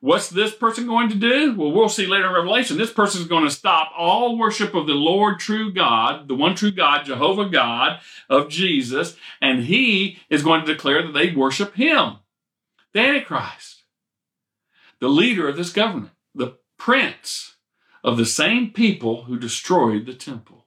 [0.00, 1.56] What's this person going to do?
[1.56, 2.78] Well, we'll see later in Revelation.
[2.78, 6.54] This person is going to stop all worship of the Lord true God, the one
[6.54, 7.98] true God, Jehovah God
[8.30, 12.18] of Jesus, and he is going to declare that they worship him,
[12.92, 13.82] the Antichrist,
[15.00, 16.12] the leader of this government,
[16.78, 17.56] prince
[18.02, 20.66] of the same people who destroyed the temple.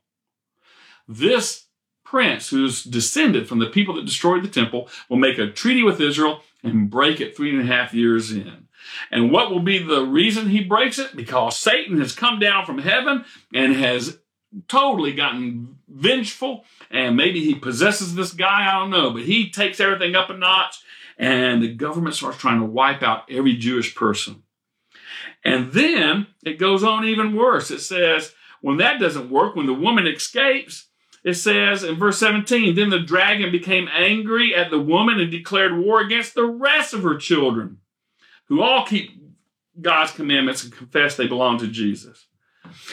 [1.07, 1.66] This
[2.03, 6.01] prince, who's descended from the people that destroyed the temple, will make a treaty with
[6.01, 8.68] Israel and break it three and a half years in.
[9.09, 11.16] And what will be the reason he breaks it?
[11.16, 14.20] Because Satan has come down from heaven and has
[14.68, 16.66] totally gotten vengeful.
[16.89, 20.38] And maybe he possesses this guy, I don't know, but he takes everything up a
[20.38, 20.84] notch.
[21.18, 24.43] And the government starts trying to wipe out every Jewish person.
[25.44, 27.72] And then it goes on even worse.
[27.72, 30.88] It says, when that doesn't work, when the woman escapes,
[31.24, 35.78] it says in verse 17, then the dragon became angry at the woman and declared
[35.78, 37.78] war against the rest of her children
[38.46, 39.12] who all keep
[39.80, 42.26] God's commandments and confess they belong to Jesus.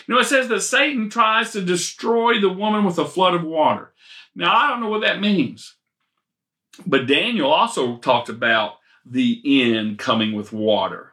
[0.06, 3.44] You know, it says that Satan tries to destroy the woman with a flood of
[3.44, 3.92] water.
[4.34, 5.74] Now, I don't know what that means.
[6.86, 8.74] But Daniel also talked about
[9.04, 11.07] the end coming with water.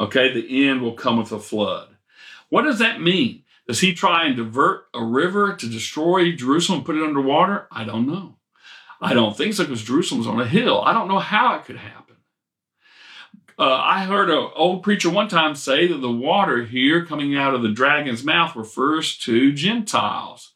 [0.00, 1.88] Okay, the end will come with a flood.
[2.48, 3.44] What does that mean?
[3.68, 7.68] Does he try and divert a river to destroy Jerusalem put it underwater?
[7.70, 8.36] I don't know.
[9.00, 10.82] I don't think so because Jerusalem's on a hill.
[10.82, 12.16] I don't know how it could happen.
[13.58, 17.54] Uh, I heard an old preacher one time say that the water here coming out
[17.54, 20.54] of the dragon's mouth refers to Gentiles.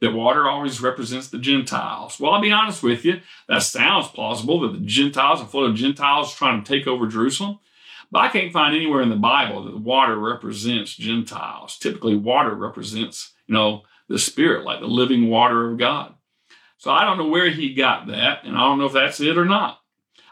[0.00, 2.20] that water always represents the Gentiles.
[2.20, 5.76] Well, I'll be honest with you, that sounds plausible that the Gentiles, a flood of
[5.76, 7.58] Gentiles trying to take over Jerusalem.
[8.10, 11.78] But I can't find anywhere in the Bible that water represents Gentiles.
[11.78, 16.14] Typically, water represents, you know, the Spirit, like the living water of God.
[16.78, 19.36] So I don't know where he got that, and I don't know if that's it
[19.36, 19.80] or not.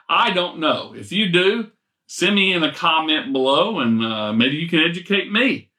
[0.09, 0.95] I don't know.
[0.95, 1.73] If you do,
[2.07, 5.71] send me in a comment below, and uh, maybe you can educate me.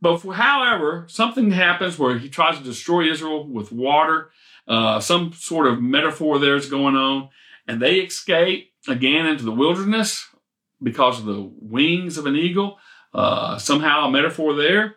[0.00, 4.30] But for, however, something happens where he tries to destroy Israel with water.
[4.66, 7.28] Uh, some sort of metaphor there is going on,
[7.68, 10.26] and they escape again into the wilderness
[10.82, 12.78] because of the wings of an eagle.
[13.14, 14.96] Uh, somehow a metaphor there,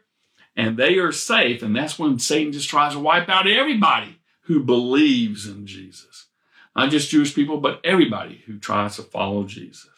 [0.55, 1.63] and they are safe.
[1.63, 6.27] And that's when Satan just tries to wipe out everybody who believes in Jesus.
[6.75, 9.89] Not just Jewish people, but everybody who tries to follow Jesus.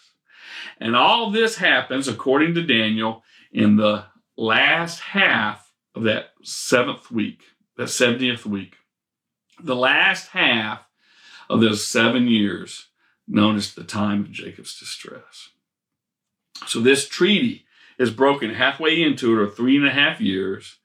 [0.80, 4.06] And all this happens, according to Daniel, in the
[4.38, 7.42] last half of that seventh week,
[7.78, 8.76] that 70th week.
[9.64, 10.82] The last half
[11.50, 12.88] of those seven years,
[13.28, 15.51] known as the time of Jacob's distress.
[16.68, 17.66] So this treaty
[17.97, 20.78] is broken halfway into it, or three and a half years,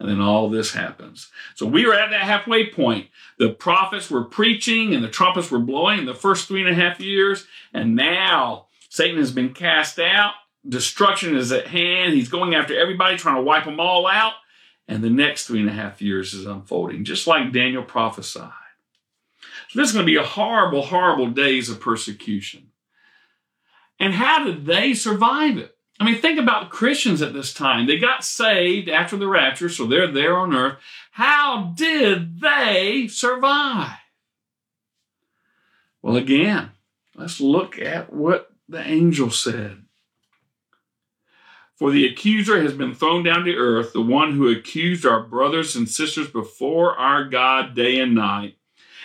[0.00, 1.30] and then all this happens.
[1.54, 3.08] So we were at that halfway point.
[3.38, 6.74] The prophets were preaching and the trumpets were blowing in the first three and a
[6.74, 10.32] half years, and now Satan has been cast out.
[10.68, 12.14] Destruction is at hand.
[12.14, 14.34] He's going after everybody, trying to wipe them all out.
[14.86, 18.50] And the next three and a half years is unfolding, just like Daniel prophesied.
[19.70, 22.70] So this is going to be a horrible, horrible days of persecution.
[23.98, 25.76] And how did they survive it?
[26.00, 27.86] I mean, think about Christians at this time.
[27.86, 30.78] They got saved after the rapture, so they're there on earth.
[31.12, 33.98] How did they survive?
[36.02, 36.72] Well, again,
[37.14, 39.84] let's look at what the angel said.
[41.76, 45.74] For the accuser has been thrown down to earth, the one who accused our brothers
[45.76, 48.56] and sisters before our God day and night.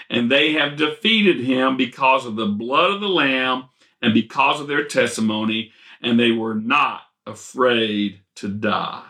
[0.09, 3.69] And they have defeated him because of the blood of the Lamb
[4.01, 5.71] and because of their testimony,
[6.01, 9.03] and they were not afraid to die.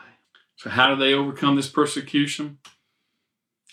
[0.55, 2.59] So, how do they overcome this persecution?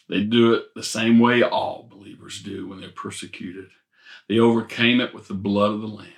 [0.08, 3.70] They do it the same way all believers do when they're persecuted.
[4.28, 6.12] They overcame it with the blood of the Lamb.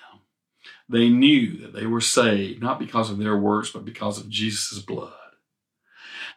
[0.89, 4.79] They knew that they were saved, not because of their works, but because of Jesus'
[4.79, 5.13] blood.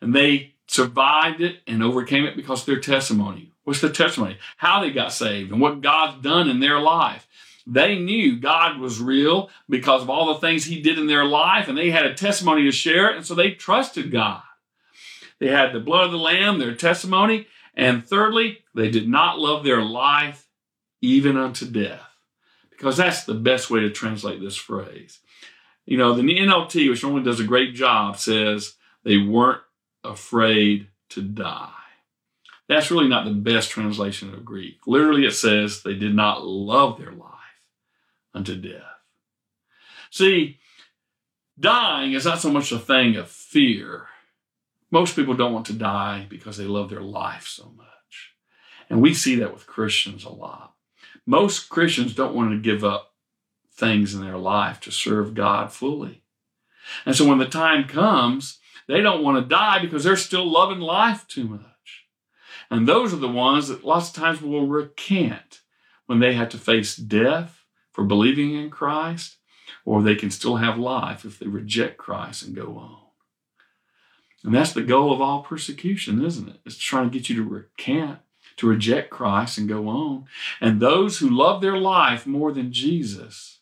[0.01, 3.51] And they survived it and overcame it because of their testimony.
[3.63, 4.37] What's their testimony?
[4.57, 7.27] How they got saved and what God's done in their life.
[7.71, 11.69] They knew God was real because of all the things He did in their life,
[11.69, 14.41] and they had a testimony to share and so they trusted God.
[15.39, 19.63] They had the blood of the Lamb, their testimony, and thirdly, they did not love
[19.63, 20.47] their life
[21.01, 22.01] even unto death
[22.69, 25.19] because that's the best way to translate this phrase.
[25.85, 29.61] You know, the NLT, which normally does a great job, says they weren't
[30.03, 31.71] afraid to die.
[32.67, 34.79] That's really not the best translation of Greek.
[34.85, 37.31] Literally, it says they did not love their life
[38.33, 38.83] unto death.
[40.09, 40.59] See,
[41.59, 44.07] dying is not so much a thing of fear.
[44.89, 47.87] Most people don't want to die because they love their life so much.
[48.89, 50.71] And we see that with Christians a lot
[51.25, 53.13] most Christians don't want to give up
[53.73, 56.23] things in their life to serve God fully.
[57.05, 60.79] And so when the time comes, they don't want to die because they're still loving
[60.79, 61.61] life too much.
[62.69, 65.61] And those are the ones that lots of times will recant
[66.05, 67.60] when they have to face death
[67.91, 69.37] for believing in Christ,
[69.85, 72.97] or they can still have life if they reject Christ and go on.
[74.43, 76.61] And that's the goal of all persecution, isn't it?
[76.65, 78.19] It's trying to get you to recant
[78.57, 80.25] to reject Christ and go on.
[80.59, 83.59] And those who love their life more than Jesus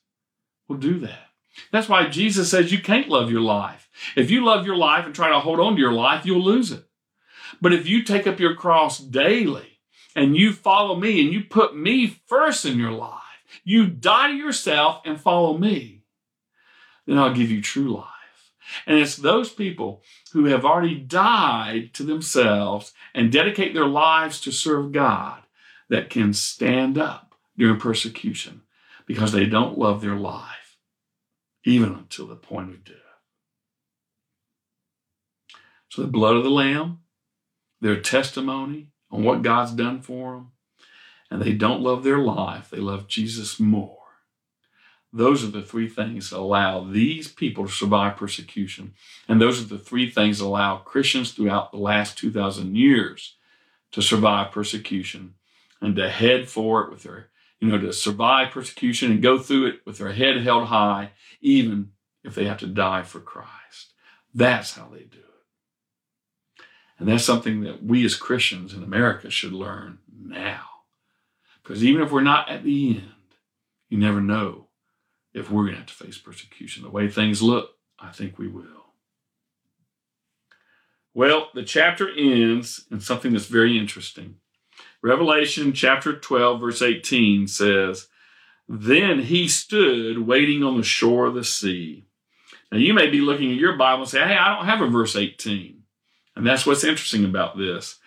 [0.67, 1.27] will do that.
[1.71, 3.89] That's why Jesus says you can't love your life.
[4.15, 6.71] If you love your life and try to hold on to your life, you'll lose
[6.71, 6.85] it.
[7.61, 9.79] But if you take up your cross daily
[10.15, 13.18] and you follow me and you put me first in your life,
[13.69, 16.01] you die to yourself and follow me,
[17.05, 18.05] then I'll give you true life.
[18.87, 20.01] And it's those people
[20.33, 25.43] who have already died to themselves and dedicate their lives to serve God
[25.87, 28.61] that can stand up during persecution
[29.05, 30.79] because they don't love their life,
[31.63, 32.95] even until the point of death.
[35.89, 37.01] So the blood of the Lamb,
[37.81, 40.51] their testimony on what God's done for them,
[41.29, 43.99] and they don't love their life, they love Jesus more
[45.11, 48.93] those are the three things that allow these people to survive persecution.
[49.27, 53.35] And those are the three things that allow Christians throughout the last 2,000 years
[53.91, 55.33] to survive persecution
[55.81, 59.67] and to head for it with their, you know, to survive persecution and go through
[59.67, 61.11] it with their head held high,
[61.41, 61.91] even
[62.23, 63.93] if they have to die for Christ.
[64.33, 66.63] That's how they do it.
[66.99, 70.65] And that's something that we as Christians in America should learn now.
[71.69, 73.11] Because even if we're not at the end,
[73.89, 74.69] you never know
[75.35, 76.81] if we're going to have to face persecution.
[76.81, 78.95] The way things look, I think we will.
[81.13, 84.37] Well, the chapter ends in something that's very interesting.
[85.03, 88.07] Revelation chapter 12, verse 18 says,
[88.67, 92.07] Then he stood waiting on the shore of the sea.
[92.71, 94.87] Now, you may be looking at your Bible and say, Hey, I don't have a
[94.87, 95.83] verse 18.
[96.35, 97.99] And that's what's interesting about this.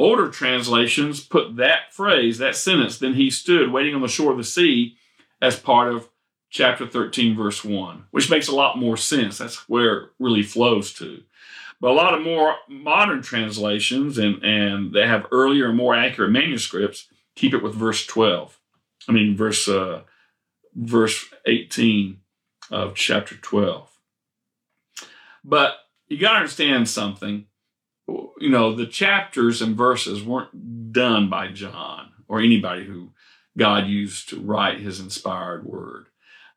[0.00, 4.38] Older translations put that phrase, that sentence, then he stood waiting on the shore of
[4.38, 4.96] the sea,
[5.42, 6.08] as part of
[6.48, 9.36] chapter 13, verse 1, which makes a lot more sense.
[9.36, 11.22] That's where it really flows to.
[11.82, 16.30] But a lot of more modern translations and, and they have earlier and more accurate
[16.30, 18.58] manuscripts keep it with verse 12.
[19.06, 20.04] I mean, verse, uh,
[20.74, 22.20] verse 18
[22.70, 23.86] of chapter 12.
[25.44, 25.74] But
[26.08, 27.44] you got to understand something.
[28.40, 33.10] You know, the chapters and verses weren't done by John or anybody who
[33.56, 36.06] God used to write his inspired word.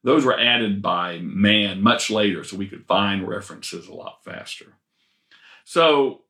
[0.03, 4.77] Those were added by man much later so we could find references a lot faster.
[5.63, 6.21] So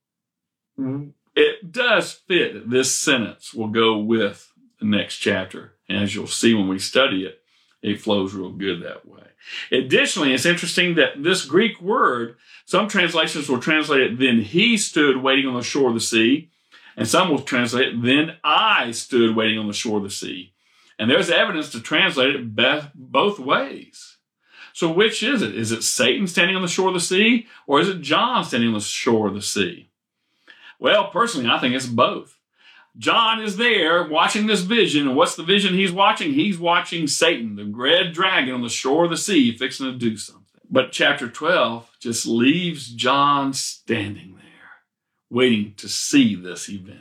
[1.35, 5.73] it does fit that this sentence will go with the next chapter.
[5.89, 7.41] And as you'll see when we study it,
[7.81, 9.23] it flows real good that way.
[9.71, 12.35] Additionally, it's interesting that this Greek word,
[12.65, 16.49] some translations will translate it, then he stood waiting on the shore of the sea.
[16.95, 20.53] And some will translate it, then I stood waiting on the shore of the sea.
[20.99, 22.55] And there's evidence to translate it
[22.95, 24.17] both ways.
[24.73, 25.55] So which is it?
[25.55, 28.69] Is it Satan standing on the shore of the sea or is it John standing
[28.69, 29.89] on the shore of the sea?
[30.79, 32.32] Well, personally, I think it's both.
[32.97, 35.07] John is there watching this vision.
[35.07, 36.33] And what's the vision he's watching?
[36.33, 40.15] He's watching Satan, the red dragon on the shore of the sea, fixing to do
[40.17, 40.43] something.
[40.69, 44.71] But chapter 12 just leaves John standing there,
[45.29, 46.99] waiting to see this event.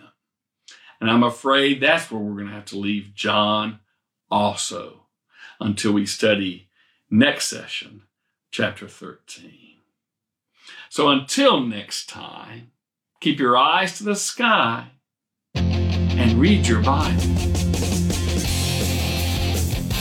[1.00, 3.80] And I'm afraid that's where we're going to have to leave John
[4.30, 5.06] also
[5.60, 6.68] until we study
[7.10, 8.02] next session,
[8.50, 9.52] chapter 13.
[10.88, 12.72] So until next time,
[13.20, 14.90] keep your eyes to the sky
[16.18, 17.22] and read your Bible.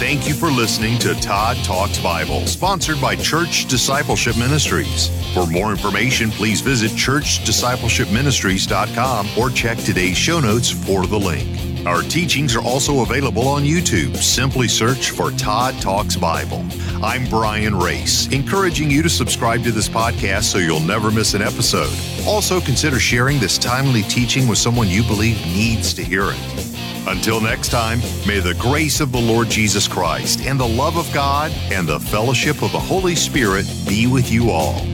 [0.01, 5.09] Thank you for listening to Todd Talks Bible, sponsored by Church Discipleship Ministries.
[5.35, 11.70] For more information, please visit churchdiscipleshipministries.com or check today's show notes for the link.
[11.85, 14.15] Our teachings are also available on YouTube.
[14.17, 16.63] Simply search for Todd Talks Bible.
[17.03, 21.41] I'm Brian Race, encouraging you to subscribe to this podcast so you'll never miss an
[21.41, 21.91] episode.
[22.27, 27.07] Also, consider sharing this timely teaching with someone you believe needs to hear it.
[27.07, 31.11] Until next time, may the grace of the Lord Jesus Christ and the love of
[31.11, 34.85] God and the fellowship of the Holy Spirit be with you all.